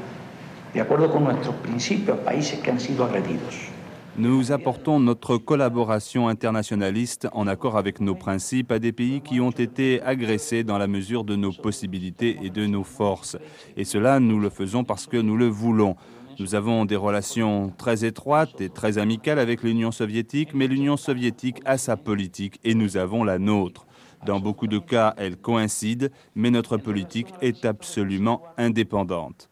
de 0.73 0.81
acuerdo 0.81 1.09
con 1.11 1.23
nuestros 1.23 1.55
principios 1.55 2.19
a 2.19 2.23
países 2.23 2.59
que 2.59 2.71
han 2.71 2.79
sido 2.79 3.05
agredidos. 3.05 3.72
Nous 4.15 4.51
apportons 4.51 4.99
notre 4.99 5.37
collaboration 5.37 6.27
internationaliste 6.27 7.27
en 7.33 7.47
accord 7.47 7.77
avec 7.77 7.99
nos 7.99 8.13
principes 8.13 8.71
à 8.71 8.77
des 8.77 8.91
pays 8.91 9.21
qui 9.21 9.39
ont 9.39 9.49
été 9.49 10.03
agressés 10.03 10.63
dans 10.63 10.77
la 10.77 10.85
mesure 10.85 11.23
de 11.23 11.35
nos 11.35 11.51
possibilités 11.51 12.37
et 12.43 12.51
de 12.51 12.67
nos 12.67 12.83
forces. 12.83 13.37
Et 13.75 13.85
cela, 13.85 14.19
nous 14.19 14.39
le 14.39 14.51
faisons 14.51 14.83
parce 14.83 15.07
que 15.07 15.17
nous 15.17 15.35
le 15.35 15.47
voulons. 15.47 15.95
Nous 16.39 16.53
avons 16.53 16.85
des 16.85 16.95
relations 16.95 17.73
très 17.75 18.05
étroites 18.05 18.61
et 18.61 18.69
très 18.69 18.99
amicales 18.99 19.39
avec 19.39 19.63
l'Union 19.63 19.91
soviétique, 19.91 20.53
mais 20.53 20.67
l'Union 20.67 20.95
soviétique 20.95 21.61
a 21.65 21.79
sa 21.79 21.97
politique 21.97 22.59
et 22.63 22.75
nous 22.75 22.97
avons 22.97 23.23
la 23.23 23.39
nôtre. 23.39 23.87
Dans 24.27 24.39
beaucoup 24.39 24.67
de 24.67 24.77
cas, 24.77 25.15
elle 25.17 25.37
coïncide, 25.37 26.11
mais 26.35 26.51
notre 26.51 26.77
politique 26.77 27.33
est 27.41 27.65
absolument 27.65 28.43
indépendante. 28.57 29.49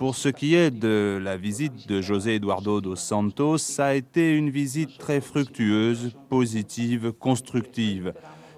Pour 0.00 0.14
ce 0.14 0.30
qui 0.30 0.54
est 0.54 0.70
de 0.70 1.20
la 1.22 1.36
visite 1.36 1.86
de 1.86 2.00
José 2.00 2.36
Eduardo 2.36 2.80
dos 2.80 2.96
Santos, 2.96 3.58
ça 3.58 3.88
a 3.88 3.92
été 3.92 4.34
une 4.34 4.48
visite 4.48 4.96
très 4.96 5.20
fructueuse, 5.20 6.16
positive, 6.30 7.12
constructive. 7.12 8.14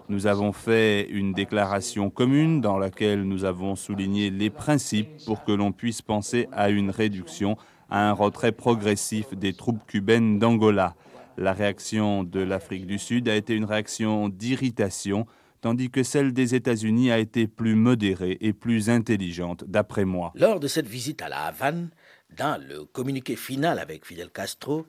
Nous 0.08 0.28
avons 0.28 0.52
fait 0.52 1.08
une 1.10 1.32
déclaration 1.32 2.10
commune 2.10 2.60
dans 2.60 2.78
laquelle 2.78 3.24
nous 3.24 3.44
avons 3.44 3.74
souligné 3.74 4.30
les 4.30 4.50
principes 4.50 5.08
pour 5.26 5.42
que 5.42 5.50
l'on 5.50 5.72
puisse 5.72 6.00
penser 6.00 6.46
à 6.52 6.70
une 6.70 6.90
réduction, 6.90 7.56
à 7.90 8.08
un 8.08 8.12
retrait 8.12 8.52
progressif 8.52 9.34
des 9.34 9.52
troupes 9.52 9.84
cubaines 9.88 10.38
d'Angola. 10.38 10.94
La 11.36 11.52
réaction 11.52 12.22
de 12.22 12.38
l'Afrique 12.38 12.86
du 12.86 13.00
Sud 13.00 13.28
a 13.28 13.34
été 13.34 13.56
une 13.56 13.64
réaction 13.64 14.28
d'irritation, 14.28 15.26
tandis 15.62 15.90
que 15.90 16.02
celle 16.02 16.34
des 16.34 16.54
États-Unis 16.54 17.10
a 17.10 17.18
été 17.18 17.46
plus 17.46 17.76
modérée 17.76 18.36
et 18.40 18.52
plus 18.52 18.90
intelligente, 18.90 19.64
d'après 19.66 20.04
moi. 20.04 20.32
Lors 20.34 20.60
de 20.60 20.68
cette 20.68 20.88
visite 20.88 21.22
à 21.22 21.30
la 21.30 21.46
Havane, 21.46 21.90
dans 22.36 22.60
le 22.60 22.84
communiqué 22.84 23.36
final 23.36 23.78
avec 23.78 24.04
Fidel 24.04 24.30
Castro, 24.30 24.86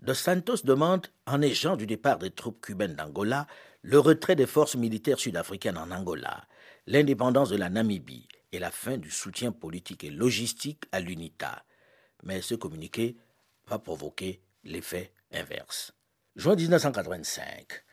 Dos 0.00 0.14
Santos 0.14 0.64
demande, 0.64 1.06
en 1.26 1.40
échange 1.40 1.78
du 1.78 1.86
départ 1.86 2.18
des 2.18 2.30
troupes 2.30 2.60
cubaines 2.60 2.94
d'Angola, 2.94 3.46
le 3.82 3.98
retrait 3.98 4.34
des 4.34 4.46
forces 4.46 4.76
militaires 4.76 5.20
sud-africaines 5.20 5.78
en 5.78 5.90
Angola, 5.90 6.46
l'indépendance 6.86 7.50
de 7.50 7.56
la 7.56 7.70
Namibie 7.70 8.26
et 8.52 8.58
la 8.58 8.70
fin 8.70 8.96
du 8.96 9.10
soutien 9.10 9.52
politique 9.52 10.04
et 10.04 10.10
logistique 10.10 10.84
à 10.92 11.00
l'UNITA. 11.00 11.64
Mais 12.22 12.40
ce 12.40 12.54
communiqué 12.54 13.16
va 13.66 13.78
provoquer 13.78 14.40
l'effet 14.64 15.12
inverse. 15.32 15.92
Juin 16.36 16.56
1985. 16.56 17.83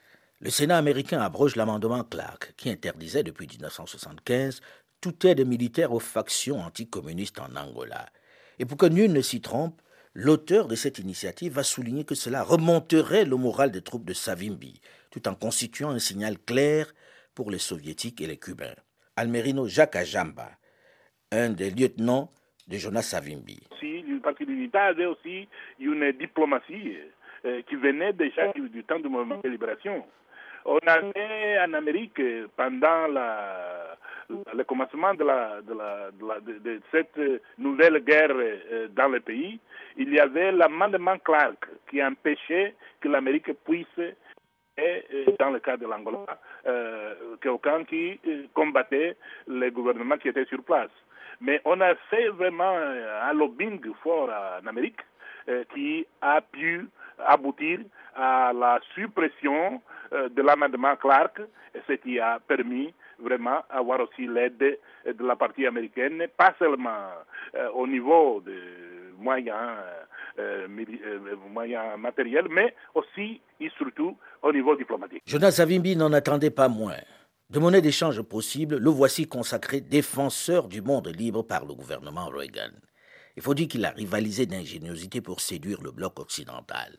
Le 0.43 0.49
Sénat 0.49 0.80
américain 0.80 1.21
abroge 1.21 1.56
l'amendement 1.56 2.04
Clark 2.04 2.56
qui 2.58 2.71
interdisait 2.71 3.21
depuis 3.21 3.45
1975 3.45 4.62
toute 4.99 5.23
aide 5.25 5.45
militaire 5.47 5.93
aux 5.93 5.99
factions 5.99 6.62
anticommunistes 6.62 7.39
en 7.39 7.56
Angola. 7.56 8.08
Et 8.58 8.65
pour 8.65 8.75
que 8.75 8.88
nul 8.88 9.13
ne 9.13 9.21
s'y 9.21 9.39
trompe, 9.39 9.80
l'auteur 10.15 10.67
de 10.67 10.73
cette 10.73 10.97
initiative 10.97 11.54
va 11.54 11.62
souligner 11.62 12.06
que 12.06 12.15
cela 12.15 12.41
remonterait 12.41 13.23
le 13.23 13.36
moral 13.36 13.69
des 13.69 13.84
troupes 13.84 14.06
de 14.06 14.13
Savimbi, 14.13 14.82
tout 15.12 15.27
en 15.27 15.36
constituant 15.36 15.91
un 15.91 15.99
signal 15.99 16.39
clair 16.39 16.91
pour 17.36 17.51
les 17.51 17.60
soviétiques 17.60 18.19
et 18.19 18.25
les 18.25 18.38
cubains. 18.38 18.73
Almerino 19.17 19.67
Jacques 19.67 19.95
Ajamba, 19.95 20.49
un 21.32 21.51
des 21.51 21.69
lieutenants 21.69 22.34
de 22.67 22.77
Jonas 22.77 23.04
Savimbi. 23.04 23.60
Parce 24.23 24.38
que 24.38 24.43
l'unité 24.43 24.77
avait 24.80 25.06
aussi 25.06 25.47
une 25.80 26.12
diplomatie 26.13 26.97
euh, 27.45 27.62
qui 27.69 27.75
venait 27.75 28.13
déjà 28.13 28.51
du 28.54 28.84
temps 28.84 28.99
du 28.99 29.08
mouvement 29.08 29.39
de 29.43 29.49
libération. 29.49 30.04
On 30.65 30.80
avait 30.86 31.60
en 31.60 31.74
Amérique, 31.74 32.21
pendant 32.56 33.08
le 33.10 34.63
commencement 34.63 35.13
de, 35.13 36.80
cette 36.91 37.19
nouvelle 37.58 38.00
guerre 38.04 38.36
dans 38.91 39.08
le 39.08 39.19
pays, 39.19 39.60
il 39.97 40.13
y 40.13 40.19
avait 40.19 40.52
l'amendement 40.52 41.17
Clark 41.19 41.67
qui 41.89 42.04
empêchait 42.04 42.76
que 43.00 43.10
l'Amérique 43.10 43.52
puisse, 43.63 43.88
et 44.78 45.04
dans 45.39 45.50
le 45.50 45.60
cas 45.60 45.78
de 45.78 45.86
l'Angola, 45.86 46.26
euh, 46.65 47.36
quelqu'un 47.41 47.84
qui 47.84 48.19
combattait 48.54 49.17
les 49.47 49.71
gouvernements 49.71 50.17
qui 50.17 50.30
étaient 50.30 50.45
sur 50.45 50.63
place. 50.63 50.91
Mais 51.41 51.60
on 51.65 51.82
a 51.82 51.95
fait 52.10 52.30
vraiment 52.30 52.76
un 52.78 53.34
lobbying 53.34 53.82
fort 54.04 54.30
en 54.30 54.67
Amérique 54.67 55.02
qui 55.74 56.06
a 56.21 56.39
pu 56.39 56.88
aboutir 57.26 57.80
à 58.15 58.52
la 58.54 58.80
suppression 58.93 59.82
de 60.12 60.41
l'amendement 60.41 60.95
Clark, 60.97 61.41
ce 61.88 61.93
qui 61.93 62.19
a 62.19 62.39
permis 62.45 62.93
vraiment 63.19 63.63
avoir 63.69 64.02
aussi 64.02 64.28
l'aide 64.28 64.58
de 64.58 65.26
la 65.26 65.36
partie 65.36 65.65
américaine, 65.65 66.26
pas 66.36 66.54
seulement 66.60 67.10
au 67.74 67.88
niveau 67.88 68.41
de 68.45 68.54
moyens, 69.21 69.78
euh, 70.39 70.67
moyens 71.54 71.97
matériels, 72.00 72.47
mais 72.50 72.74
aussi 72.95 73.39
et 73.60 73.69
surtout 73.78 74.17
au 74.41 74.52
niveau 74.52 74.76
diplomatique. 74.76 75.21
Jonas 75.26 75.52
Savimbi 75.52 75.95
n'en 75.95 76.12
attendait 76.13 76.52
pas 76.52 76.67
moins. 76.67 76.97
De 77.50 77.60
monnaie 77.60 77.82
d'échange 77.82 78.21
possible, 78.21 78.78
le 78.78 78.89
voici 78.89 79.28
consacré 79.28 79.82
défenseur 79.82 80.67
du 80.67 80.82
monde 80.82 81.08
libre 81.10 81.43
par 81.43 81.65
le 81.65 81.74
gouvernement 81.74 82.28
Reagan. 82.30 82.71
Il 83.36 83.43
faut 83.43 83.54
dire 83.54 83.67
qu'il 83.67 83.86
a 83.86 83.89
rivalisé 83.91 84.45
d'ingéniosité 84.45 85.21
pour 85.21 85.41
séduire 85.41 85.82
le 85.82 85.91
bloc 85.91 86.19
occidental. 86.19 86.97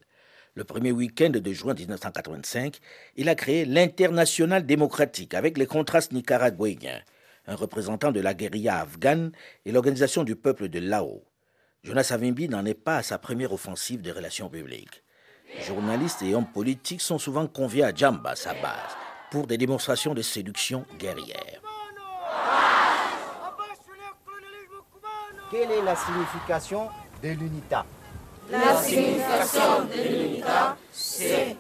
Le 0.54 0.64
premier 0.64 0.92
week-end 0.92 1.30
de 1.30 1.52
juin 1.52 1.72
1985, 1.72 2.78
il 3.16 3.30
a 3.30 3.34
créé 3.34 3.64
l'International 3.64 4.66
démocratique 4.66 5.32
avec 5.32 5.56
les 5.56 5.64
contrastes 5.64 6.12
nicaraguayens, 6.12 7.00
un 7.46 7.54
représentant 7.54 8.12
de 8.12 8.20
la 8.20 8.34
guérilla 8.34 8.80
afghane 8.80 9.32
et 9.64 9.72
l'Organisation 9.72 10.24
du 10.24 10.36
peuple 10.36 10.68
de 10.68 10.78
Lao. 10.78 11.24
Jonas 11.84 12.04
Savimbi 12.04 12.50
n'en 12.50 12.66
est 12.66 12.74
pas 12.74 12.98
à 12.98 13.02
sa 13.02 13.16
première 13.16 13.54
offensive 13.54 14.02
de 14.02 14.12
relations 14.12 14.50
publiques. 14.50 15.02
Journalistes 15.66 16.20
et 16.20 16.34
hommes 16.34 16.52
politiques 16.52 17.00
sont 17.00 17.18
souvent 17.18 17.46
conviés 17.46 17.84
à 17.84 17.94
Djamba, 17.94 18.36
sa 18.36 18.52
base, 18.52 18.96
pour 19.30 19.46
des 19.46 19.56
démonstrations 19.56 20.12
de 20.12 20.20
séduction 20.20 20.84
guerrière. 20.98 21.62
Quelle 25.50 25.70
est 25.70 25.82
la 25.82 25.96
signification 25.96 26.90
de 27.22 27.28
l'UNITA 27.30 27.86
La 28.50 28.83
signification 28.83 29.85
de 29.85 30.09
l'UNITA, 30.09 30.76
c'est 30.92 31.57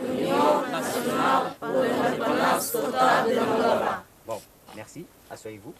l'Union 0.00 0.62
nationale 0.70 1.54
pour 1.58 1.68
l'indépendance 1.68 2.72
totale 2.72 3.30
de 3.30 3.34
l'Angola. 3.34 4.04
Bon, 4.26 4.40
merci. 4.76 5.04
Asseyez-vous. 5.30 5.74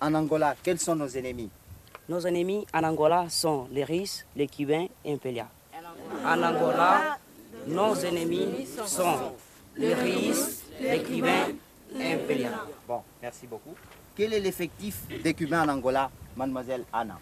En 0.00 0.14
Angola, 0.14 0.54
quels 0.62 0.78
sont 0.78 0.96
nos 0.96 1.08
ennemis? 1.08 1.50
Nos 2.08 2.26
ennemis 2.26 2.66
en 2.74 2.82
Angola 2.84 3.28
sont 3.28 3.68
les 3.70 3.84
Russes, 3.84 4.24
les 4.34 4.48
Cubains 4.48 4.86
et 5.04 5.12
Impelia. 5.12 5.46
En 6.24 6.42
Angola, 6.42 7.18
nos 7.66 7.94
ennemis 7.94 8.66
sont 8.86 9.34
les 9.76 9.94
Russes, 9.94 10.62
les 10.80 11.02
Cubains 11.02 11.48
et 11.98 12.14
Impelia. 12.14 12.64
Bon, 12.88 13.02
merci 13.22 13.46
beaucoup. 13.46 13.74
Quel 14.16 14.32
est 14.32 14.40
l'effectif 14.40 14.96
des 15.22 15.34
Cubains 15.34 15.68
en 15.68 15.74
Angola, 15.74 16.10
mademoiselle 16.36 16.84
Anna? 16.92 17.18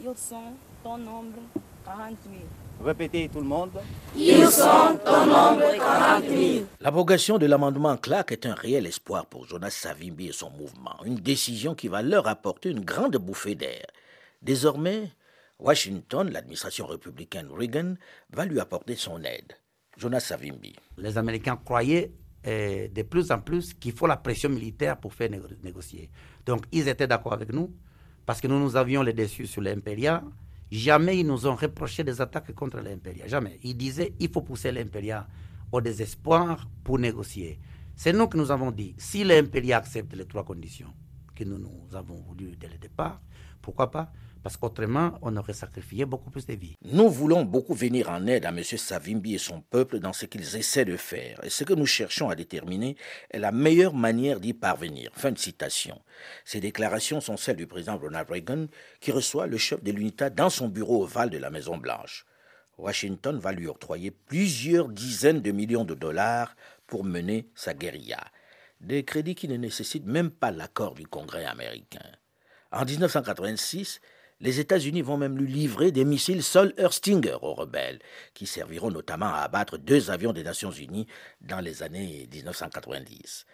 Ils 0.00 0.16
sont 0.16 0.52
au 0.84 0.96
nombre 0.96 1.38
40 1.84 2.16
000. 2.24 2.36
Répétez 2.84 3.28
tout 3.28 3.40
le 3.40 3.46
monde. 3.46 3.70
Ils 4.16 4.46
sont 4.48 4.98
au 5.06 5.26
nombre 5.26 5.76
40 5.76 6.24
000. 6.28 6.66
L'abrogation 6.80 7.38
de 7.38 7.46
l'amendement 7.46 7.96
Clark 7.96 8.32
est 8.32 8.46
un 8.46 8.54
réel 8.54 8.86
espoir 8.86 9.26
pour 9.26 9.46
Jonas 9.46 9.70
Savimbi 9.70 10.28
et 10.28 10.32
son 10.32 10.50
mouvement, 10.50 10.96
une 11.04 11.16
décision 11.16 11.74
qui 11.74 11.88
va 11.88 12.02
leur 12.02 12.26
apporter 12.26 12.70
une 12.70 12.84
grande 12.84 13.16
bouffée 13.16 13.54
d'air. 13.54 13.86
Désormais, 14.42 15.10
Washington, 15.58 16.28
l'administration 16.30 16.86
républicaine 16.86 17.48
Reagan, 17.50 17.94
va 18.32 18.44
lui 18.44 18.58
apporter 18.58 18.96
son 18.96 19.22
aide. 19.22 19.52
Jonas 19.96 20.20
Savimbi. 20.20 20.74
Les 20.98 21.18
Américains 21.18 21.58
croyaient 21.64 22.12
de 22.44 23.02
plus 23.02 23.30
en 23.30 23.38
plus 23.38 23.72
qu'il 23.74 23.92
faut 23.92 24.08
la 24.08 24.16
pression 24.16 24.48
militaire 24.48 24.96
pour 24.96 25.14
faire 25.14 25.30
négocier. 25.62 26.10
Donc, 26.44 26.64
ils 26.72 26.88
étaient 26.88 27.06
d'accord 27.06 27.34
avec 27.34 27.52
nous 27.52 27.72
parce 28.26 28.40
que 28.40 28.48
nous, 28.48 28.58
nous 28.58 28.74
avions 28.74 29.02
les 29.02 29.12
déçus 29.12 29.46
sur 29.46 29.60
l'Impéria. 29.62 30.24
Jamais 30.72 31.18
ils 31.18 31.26
nous 31.26 31.46
ont 31.46 31.54
reproché 31.54 32.02
des 32.02 32.22
attaques 32.22 32.54
contre 32.54 32.80
l'Impéria. 32.80 33.26
Jamais. 33.28 33.58
Ils 33.62 33.76
disaient 33.76 34.14
il 34.18 34.30
faut 34.30 34.40
pousser 34.40 34.72
l'Impéria 34.72 35.28
au 35.70 35.82
désespoir 35.82 36.66
pour 36.82 36.98
négocier. 36.98 37.60
C'est 37.94 38.14
nous 38.14 38.26
que 38.26 38.38
nous 38.38 38.50
avons 38.50 38.70
dit 38.70 38.94
si 38.96 39.22
l'Impéria 39.22 39.76
accepte 39.76 40.14
les 40.16 40.24
trois 40.24 40.44
conditions 40.44 40.90
que 41.34 41.44
nous, 41.44 41.58
nous 41.58 41.94
avons 41.94 42.16
voulu 42.22 42.56
dès 42.56 42.68
le 42.68 42.78
départ, 42.78 43.20
pourquoi 43.60 43.90
pas 43.90 44.10
parce 44.42 44.56
qu'autrement, 44.56 45.18
on 45.22 45.36
aurait 45.36 45.52
sacrifié 45.52 46.04
beaucoup 46.04 46.30
plus 46.30 46.46
de 46.46 46.54
vies. 46.54 46.76
Nous 46.84 47.08
voulons 47.08 47.44
beaucoup 47.44 47.74
venir 47.74 48.10
en 48.10 48.26
aide 48.26 48.44
à 48.44 48.48
M. 48.48 48.62
Savimbi 48.62 49.34
et 49.34 49.38
son 49.38 49.60
peuple 49.60 49.98
dans 50.00 50.12
ce 50.12 50.26
qu'ils 50.26 50.56
essaient 50.56 50.84
de 50.84 50.96
faire. 50.96 51.42
Et 51.44 51.50
ce 51.50 51.64
que 51.64 51.74
nous 51.74 51.86
cherchons 51.86 52.28
à 52.28 52.34
déterminer 52.34 52.96
est 53.30 53.38
la 53.38 53.52
meilleure 53.52 53.94
manière 53.94 54.40
d'y 54.40 54.52
parvenir. 54.52 55.10
Fin 55.14 55.30
de 55.30 55.38
citation. 55.38 56.00
Ces 56.44 56.60
déclarations 56.60 57.20
sont 57.20 57.36
celles 57.36 57.56
du 57.56 57.66
président 57.66 57.98
Ronald 57.98 58.28
Reagan, 58.28 58.66
qui 59.00 59.12
reçoit 59.12 59.46
le 59.46 59.58
chef 59.58 59.82
de 59.82 59.92
l'UNITA 59.92 60.30
dans 60.30 60.50
son 60.50 60.68
bureau 60.68 61.04
ovale 61.04 61.30
de 61.30 61.38
la 61.38 61.50
Maison-Blanche. 61.50 62.26
Washington 62.78 63.38
va 63.38 63.52
lui 63.52 63.68
octroyer 63.68 64.10
plusieurs 64.10 64.88
dizaines 64.88 65.40
de 65.40 65.52
millions 65.52 65.84
de 65.84 65.94
dollars 65.94 66.56
pour 66.86 67.04
mener 67.04 67.48
sa 67.54 67.74
guérilla. 67.74 68.20
Des 68.80 69.04
crédits 69.04 69.36
qui 69.36 69.46
ne 69.46 69.56
nécessitent 69.56 70.06
même 70.06 70.30
pas 70.30 70.50
l'accord 70.50 70.94
du 70.94 71.06
Congrès 71.06 71.44
américain. 71.44 72.00
En 72.72 72.84
1986, 72.84 74.00
les 74.42 74.58
États-Unis 74.58 75.02
vont 75.02 75.16
même 75.16 75.38
lui 75.38 75.50
livrer 75.50 75.92
des 75.92 76.04
missiles 76.04 76.42
Sol 76.42 76.74
Stinger 76.90 77.36
aux 77.42 77.54
rebelles, 77.54 78.00
qui 78.34 78.46
serviront 78.46 78.90
notamment 78.90 79.32
à 79.32 79.42
abattre 79.42 79.78
deux 79.78 80.10
avions 80.10 80.32
des 80.32 80.42
Nations 80.42 80.72
Unies 80.72 81.06
dans 81.40 81.60
les 81.60 81.84
années 81.84 82.28
1990. 82.30 83.46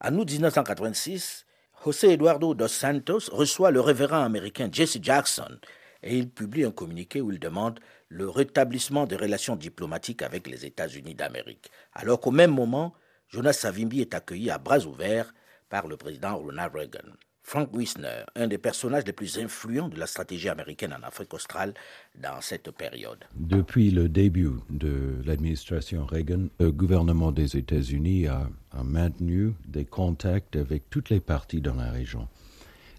En 0.00 0.14
août 0.16 0.28
1986, 0.28 1.46
José 1.84 2.14
Eduardo 2.14 2.54
dos 2.54 2.66
Santos 2.66 3.30
reçoit 3.30 3.70
le 3.70 3.80
révérend 3.80 4.24
américain 4.24 4.68
Jesse 4.70 4.98
Jackson 5.00 5.58
et 6.02 6.18
il 6.18 6.28
publie 6.28 6.64
un 6.64 6.72
communiqué 6.72 7.20
où 7.20 7.30
il 7.30 7.38
demande 7.38 7.78
le 8.08 8.28
rétablissement 8.28 9.06
des 9.06 9.16
relations 9.16 9.54
diplomatiques 9.54 10.22
avec 10.22 10.48
les 10.48 10.66
États-Unis 10.66 11.14
d'Amérique. 11.14 11.70
Alors 11.92 12.20
qu'au 12.20 12.32
même 12.32 12.52
moment, 12.52 12.94
Jonas 13.28 13.52
Savimbi 13.52 14.00
est 14.00 14.14
accueilli 14.14 14.50
à 14.50 14.58
bras 14.58 14.80
ouverts 14.80 15.32
par 15.68 15.86
le 15.86 15.96
président 15.96 16.36
Ronald 16.36 16.74
Reagan. 16.74 17.12
Frank 17.42 17.68
Wisner, 17.74 18.24
un 18.36 18.46
des 18.46 18.56
personnages 18.56 19.04
les 19.04 19.12
plus 19.12 19.38
influents 19.38 19.88
de 19.88 19.98
la 19.98 20.06
stratégie 20.06 20.48
américaine 20.48 20.94
en 20.98 21.06
Afrique 21.06 21.34
australe 21.34 21.74
dans 22.20 22.40
cette 22.40 22.70
période. 22.70 23.18
Depuis 23.34 23.90
le 23.90 24.08
début 24.08 24.52
de 24.70 25.16
l'administration 25.26 26.06
Reagan, 26.06 26.46
le 26.60 26.70
gouvernement 26.70 27.32
des 27.32 27.56
États-Unis 27.56 28.28
a, 28.28 28.48
maintenu 28.84 29.52
des 29.66 29.84
contacts 29.84 30.56
avec 30.56 30.88
toutes 30.88 31.10
les 31.10 31.20
parties 31.20 31.60
dans 31.60 31.74
la 31.74 31.90
région, 31.90 32.26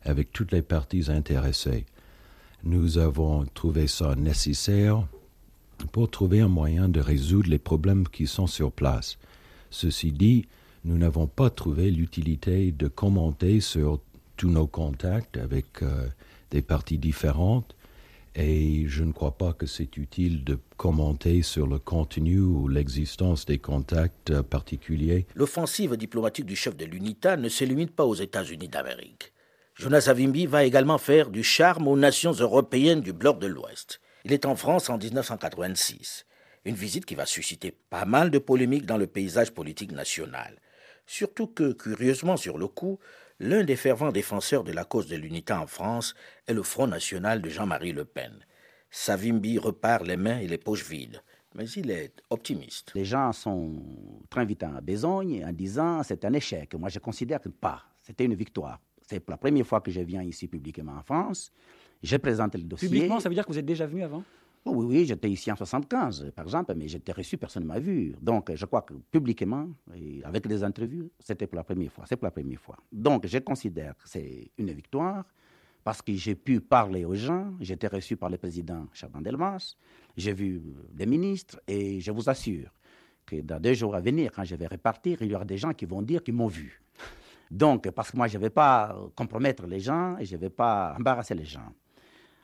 avec 0.03 0.31
toutes 0.31 0.51
les 0.51 0.61
parties 0.61 1.05
intéressées. 1.07 1.85
Nous 2.63 2.99
avons 2.99 3.45
trouvé 3.45 3.87
ça 3.87 4.13
nécessaire 4.15 5.07
pour 5.91 6.11
trouver 6.11 6.41
un 6.41 6.47
moyen 6.47 6.89
de 6.89 6.99
résoudre 6.99 7.49
les 7.49 7.59
problèmes 7.59 8.07
qui 8.07 8.27
sont 8.27 8.47
sur 8.47 8.71
place. 8.71 9.17
Ceci 9.71 10.11
dit, 10.11 10.45
nous 10.85 10.97
n'avons 10.97 11.27
pas 11.27 11.49
trouvé 11.49 11.89
l'utilité 11.89 12.71
de 12.71 12.87
commenter 12.87 13.59
sur 13.59 13.99
tous 14.37 14.49
nos 14.49 14.67
contacts 14.67 15.37
avec 15.37 15.81
euh, 15.81 16.07
des 16.51 16.61
parties 16.61 16.97
différentes 16.97 17.75
et 18.35 18.85
je 18.87 19.03
ne 19.03 19.11
crois 19.11 19.37
pas 19.37 19.53
que 19.53 19.67
c'est 19.67 19.95
utile 19.97 20.43
de 20.43 20.57
commenter 20.77 21.43
sur 21.43 21.67
le 21.67 21.77
contenu 21.77 22.39
ou 22.39 22.67
l'existence 22.67 23.45
des 23.45 23.59
contacts 23.59 24.31
euh, 24.31 24.41
particuliers. 24.41 25.27
L'offensive 25.35 25.95
diplomatique 25.97 26.45
du 26.45 26.55
chef 26.55 26.75
de 26.75 26.85
l'UNITA 26.85 27.37
ne 27.37 27.49
se 27.49 27.63
limite 27.63 27.95
pas 27.95 28.05
aux 28.05 28.15
États-Unis 28.15 28.69
d'Amérique. 28.69 29.33
Jonas 29.75 30.01
Savimbi 30.01 30.45
va 30.45 30.63
également 30.63 30.97
faire 30.97 31.29
du 31.29 31.43
charme 31.43 31.87
aux 31.87 31.97
nations 31.97 32.31
européennes 32.31 33.01
du 33.01 33.13
bloc 33.13 33.39
de 33.39 33.47
l'Ouest. 33.47 33.99
Il 34.25 34.33
est 34.33 34.45
en 34.45 34.55
France 34.55 34.89
en 34.89 34.97
1986, 34.97 36.25
une 36.65 36.75
visite 36.75 37.05
qui 37.05 37.15
va 37.15 37.25
susciter 37.25 37.75
pas 37.89 38.05
mal 38.05 38.31
de 38.31 38.39
polémiques 38.39 38.85
dans 38.85 38.97
le 38.97 39.07
paysage 39.07 39.51
politique 39.51 39.91
national. 39.91 40.59
Surtout 41.05 41.47
que, 41.47 41.73
curieusement 41.73 42.37
sur 42.37 42.57
le 42.57 42.67
coup, 42.67 42.99
L'un 43.43 43.65
des 43.65 43.75
fervents 43.75 44.13
défenseurs 44.13 44.63
de 44.63 44.71
la 44.71 44.85
cause 44.85 45.07
de 45.07 45.17
l'unité 45.17 45.51
en 45.51 45.67
France 45.67 46.15
est 46.47 46.53
le 46.53 46.63
Front 46.63 46.87
national 46.87 47.41
de 47.41 47.49
Jean-Marie 47.49 47.91
Le 47.91 48.05
Pen. 48.05 48.31
Savimbi 48.89 49.57
repart 49.57 50.07
les 50.07 50.15
mains 50.15 50.39
et 50.39 50.47
les 50.47 50.57
poches 50.57 50.87
vides, 50.87 51.21
mais 51.53 51.65
il 51.71 51.91
est 51.91 52.13
optimiste. 52.29 52.93
Les 52.95 53.03
gens 53.03 53.33
sont 53.33 53.83
très 54.29 54.45
vite 54.45 54.63
en 54.63 54.81
besogne 54.81 55.43
en 55.45 55.51
disant 55.51 56.03
c'est 56.03 56.23
un 56.23 56.31
échec. 56.31 56.73
Moi, 56.75 56.87
je 56.87 56.99
considère 56.99 57.41
que 57.41 57.49
pas. 57.49 57.83
C'était 58.01 58.23
une 58.23 58.35
victoire. 58.35 58.79
C'est 59.01 59.19
pour 59.19 59.31
la 59.31 59.37
première 59.37 59.67
fois 59.67 59.81
que 59.81 59.91
je 59.91 59.99
viens 59.99 60.23
ici 60.23 60.47
publiquement 60.47 60.93
en 60.93 61.03
France. 61.03 61.51
J'ai 62.01 62.19
présenté 62.19 62.57
le 62.57 62.63
dossier. 62.63 62.87
Publiquement, 62.87 63.19
ça 63.19 63.27
veut 63.27 63.35
dire 63.35 63.45
que 63.45 63.51
vous 63.51 63.59
êtes 63.59 63.65
déjà 63.65 63.85
venu 63.85 64.03
avant? 64.03 64.23
Oui, 64.65 64.85
oui, 64.85 65.05
j'étais 65.05 65.29
ici 65.29 65.51
en 65.51 65.55
75, 65.55 66.31
par 66.35 66.45
exemple, 66.45 66.73
mais 66.75 66.87
j'étais 66.87 67.11
reçu, 67.11 67.37
personne 67.37 67.63
ne 67.63 67.67
m'a 67.67 67.79
vu. 67.79 68.15
Donc, 68.21 68.53
je 68.53 68.65
crois 68.65 68.81
que 68.81 68.93
publiquement, 69.11 69.67
avec 70.23 70.47
des 70.47 70.63
interviews, 70.63 71.11
c'était 71.19 71.47
pour 71.47 71.57
la 71.57 71.63
première 71.63 71.91
fois. 71.91 72.05
C'est 72.07 72.15
pour 72.15 72.25
la 72.25 72.31
première 72.31 72.59
fois. 72.59 72.77
Donc, 72.91 73.27
je 73.27 73.37
considère 73.39 73.97
que 73.97 74.07
c'est 74.07 74.51
une 74.57 74.71
victoire 74.71 75.25
parce 75.83 76.01
que 76.01 76.13
j'ai 76.13 76.35
pu 76.35 76.61
parler 76.61 77.03
aux 77.03 77.15
gens. 77.15 77.53
J'étais 77.59 77.87
reçu 77.87 78.15
par 78.15 78.29
le 78.29 78.37
président 78.37 78.87
Charbon 78.93 79.19
Delmas. 79.19 79.75
J'ai 80.15 80.33
vu 80.33 80.61
des 80.91 81.05
ministres 81.05 81.59
et 81.67 81.99
je 81.99 82.11
vous 82.11 82.29
assure 82.29 82.71
que 83.25 83.41
dans 83.41 83.59
deux 83.59 83.73
jours 83.73 83.95
à 83.95 83.99
venir, 83.99 84.31
quand 84.31 84.45
je 84.45 84.55
vais 84.55 84.67
repartir, 84.67 85.21
il 85.21 85.31
y 85.31 85.35
aura 85.35 85.45
des 85.45 85.57
gens 85.57 85.73
qui 85.73 85.85
vont 85.85 86.01
dire 86.01 86.23
qu'ils 86.23 86.35
m'ont 86.35 86.47
vu. 86.47 86.81
Donc, 87.51 87.89
parce 87.91 88.11
que 88.11 88.17
moi, 88.17 88.27
je 88.27 88.37
ne 88.37 88.43
vais 88.43 88.49
pas 88.49 88.97
compromettre 89.15 89.67
les 89.67 89.79
gens 89.79 90.17
et 90.17 90.25
je 90.25 90.35
ne 90.35 90.41
vais 90.41 90.49
pas 90.49 90.95
embarrasser 90.97 91.35
les 91.35 91.45
gens. 91.45 91.73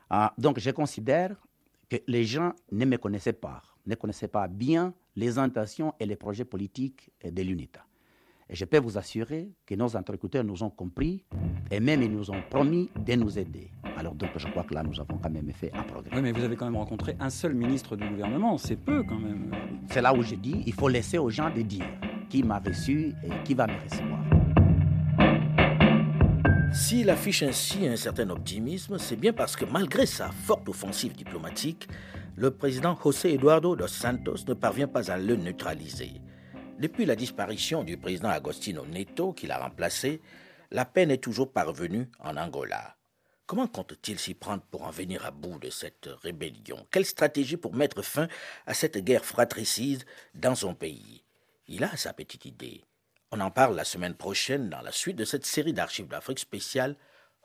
Ah, 0.08 0.34
donc, 0.36 0.58
je 0.58 0.70
considère 0.70 1.34
que 1.90 1.96
les 2.06 2.24
gens 2.24 2.52
ne 2.70 2.84
me 2.86 2.96
connaissaient 2.96 3.32
pas, 3.32 3.60
ne 3.84 3.94
connaissaient 3.96 4.28
pas 4.28 4.46
bien 4.48 4.94
les 5.16 5.38
intentions 5.38 5.92
et 5.98 6.06
les 6.06 6.16
projets 6.16 6.44
politiques 6.44 7.10
de 7.24 7.42
l'UNITA. 7.42 7.80
Et 8.48 8.54
je 8.56 8.64
peux 8.64 8.78
vous 8.78 8.96
assurer 8.96 9.48
que 9.66 9.74
nos 9.74 9.96
interlocuteurs 9.96 10.42
nous 10.44 10.62
ont 10.62 10.70
compris 10.70 11.24
et 11.70 11.78
même 11.78 12.02
ils 12.02 12.10
nous 12.10 12.30
ont 12.30 12.42
promis 12.48 12.90
de 12.98 13.14
nous 13.14 13.38
aider. 13.38 13.70
Alors 13.96 14.14
donc 14.14 14.30
je 14.36 14.48
crois 14.48 14.64
que 14.64 14.74
là 14.74 14.82
nous 14.82 14.98
avons 15.00 15.18
quand 15.18 15.30
même 15.30 15.52
fait 15.52 15.72
un 15.72 15.82
progrès. 15.82 16.10
Oui, 16.14 16.22
mais 16.22 16.32
vous 16.32 16.42
avez 16.42 16.56
quand 16.56 16.64
même 16.64 16.76
rencontré 16.76 17.16
un 17.20 17.30
seul 17.30 17.54
ministre 17.54 17.96
du 17.96 18.08
gouvernement, 18.08 18.56
c'est 18.56 18.76
peu 18.76 19.02
quand 19.02 19.18
même. 19.18 19.52
C'est 19.90 20.02
là 20.02 20.14
où 20.14 20.22
je 20.22 20.36
dis, 20.36 20.62
il 20.66 20.72
faut 20.72 20.88
laisser 20.88 21.18
aux 21.18 21.30
gens 21.30 21.50
de 21.50 21.62
dire 21.62 21.86
qui 22.28 22.42
m'a 22.42 22.58
reçu 22.60 23.12
et 23.24 23.42
qui 23.44 23.54
va 23.54 23.66
me 23.66 23.80
recevoir. 23.82 24.39
S'il 26.72 27.10
affiche 27.10 27.42
ainsi 27.42 27.88
un 27.88 27.96
certain 27.96 28.30
optimisme, 28.30 28.96
c'est 28.98 29.16
bien 29.16 29.32
parce 29.32 29.56
que 29.56 29.64
malgré 29.64 30.06
sa 30.06 30.30
forte 30.30 30.68
offensive 30.68 31.14
diplomatique, 31.14 31.88
le 32.36 32.52
président 32.52 32.96
José 33.02 33.34
Eduardo 33.34 33.74
dos 33.74 33.88
Santos 33.88 34.44
ne 34.46 34.54
parvient 34.54 34.86
pas 34.86 35.10
à 35.10 35.18
le 35.18 35.34
neutraliser. 35.34 36.20
Depuis 36.78 37.06
la 37.06 37.16
disparition 37.16 37.82
du 37.82 37.96
président 37.96 38.28
Agostino 38.28 38.86
Neto, 38.86 39.32
qui 39.32 39.48
l'a 39.48 39.58
remplacé, 39.58 40.20
la 40.70 40.84
paix 40.84 41.06
n'est 41.06 41.18
toujours 41.18 41.52
parvenue 41.52 42.08
en 42.20 42.36
Angola. 42.36 42.96
Comment 43.46 43.66
compte-t-il 43.66 44.20
s'y 44.20 44.34
prendre 44.34 44.62
pour 44.70 44.84
en 44.84 44.90
venir 44.90 45.26
à 45.26 45.32
bout 45.32 45.58
de 45.58 45.70
cette 45.70 46.08
rébellion? 46.22 46.86
Quelle 46.92 47.04
stratégie 47.04 47.56
pour 47.56 47.74
mettre 47.74 48.02
fin 48.02 48.28
à 48.66 48.74
cette 48.74 48.98
guerre 48.98 49.24
fratricide 49.24 50.04
dans 50.36 50.54
son 50.54 50.74
pays? 50.74 51.24
Il 51.66 51.82
a 51.82 51.96
sa 51.96 52.12
petite 52.12 52.44
idée. 52.44 52.84
On 53.32 53.38
en 53.38 53.52
parle 53.52 53.76
la 53.76 53.84
semaine 53.84 54.16
prochaine 54.16 54.70
dans 54.70 54.80
la 54.80 54.90
suite 54.90 55.14
de 55.14 55.24
cette 55.24 55.46
série 55.46 55.72
d'archives 55.72 56.08
d'Afrique 56.08 56.40
spéciale 56.40 56.96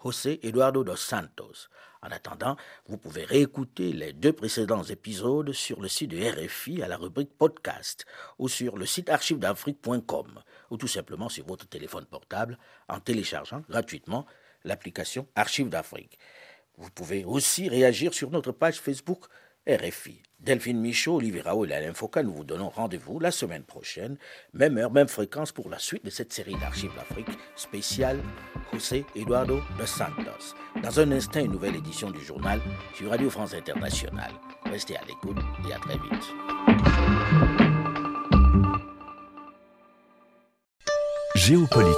José 0.04 0.40
Eduardo 0.42 0.84
dos 0.84 0.96
Santos. 0.96 1.70
En 2.02 2.08
attendant, 2.08 2.58
vous 2.88 2.98
pouvez 2.98 3.24
réécouter 3.24 3.94
les 3.94 4.12
deux 4.12 4.34
précédents 4.34 4.82
épisodes 4.82 5.52
sur 5.52 5.80
le 5.80 5.88
site 5.88 6.10
de 6.10 6.18
RFI 6.18 6.82
à 6.82 6.88
la 6.88 6.98
rubrique 6.98 7.38
podcast 7.38 8.08
ou 8.40 8.50
sur 8.50 8.78
le 8.78 8.88
site 8.88 9.12
archivedafrique.com 9.12 10.42
ou 10.72 10.78
tout 10.78 10.88
simplement 10.88 11.30
sur 11.30 11.46
votre 11.46 11.68
téléphone 11.68 12.06
portable 12.06 12.58
en 12.90 13.00
téléchargeant 13.00 13.62
gratuitement 13.70 14.26
l'application 14.64 15.28
Archives 15.36 15.70
d'Afrique. 15.70 16.18
Vous 16.78 16.90
pouvez 16.90 17.24
aussi 17.26 17.70
réagir 17.70 18.16
sur 18.16 18.32
notre 18.32 18.52
page 18.52 18.82
Facebook 18.82 19.26
RFI. 19.68 20.22
Delphine 20.40 20.80
Michaud, 20.80 21.16
Olivier 21.16 21.42
Raoul 21.42 21.72
et 21.72 21.76
Alain 21.76 21.94
Foucault, 21.94 22.22
nous 22.22 22.34
vous 22.34 22.44
donnons 22.44 22.70
rendez-vous 22.70 23.20
la 23.20 23.32
semaine 23.32 23.64
prochaine, 23.64 24.18
même 24.54 24.78
heure, 24.78 24.92
même 24.92 25.08
fréquence 25.08 25.52
pour 25.52 25.70
la 25.70 25.80
suite 25.80 26.06
de 26.06 26.12
cette 26.12 26.32
série 26.34 26.56
d'archives 26.56 26.94
d'Afrique 26.96 27.40
spéciale 27.56 28.20
José 28.72 29.06
Eduardo 29.16 29.60
de 29.80 29.86
Santos. 29.86 30.54
Dans 30.84 31.00
un 31.00 31.12
instant, 31.12 31.40
une 31.40 31.52
nouvelle 31.52 31.76
édition 31.76 32.12
du 32.12 32.22
journal 32.24 32.62
sur 32.94 33.10
Radio 33.10 33.30
France 33.30 33.56
Internationale. 33.56 34.34
Restez 34.66 34.98
à 34.98 35.02
l'écoute 35.08 35.40
et 35.68 35.74
à 35.74 35.80
très 35.80 35.96
vite. 35.96 36.26
Géopolitique. 41.36 41.96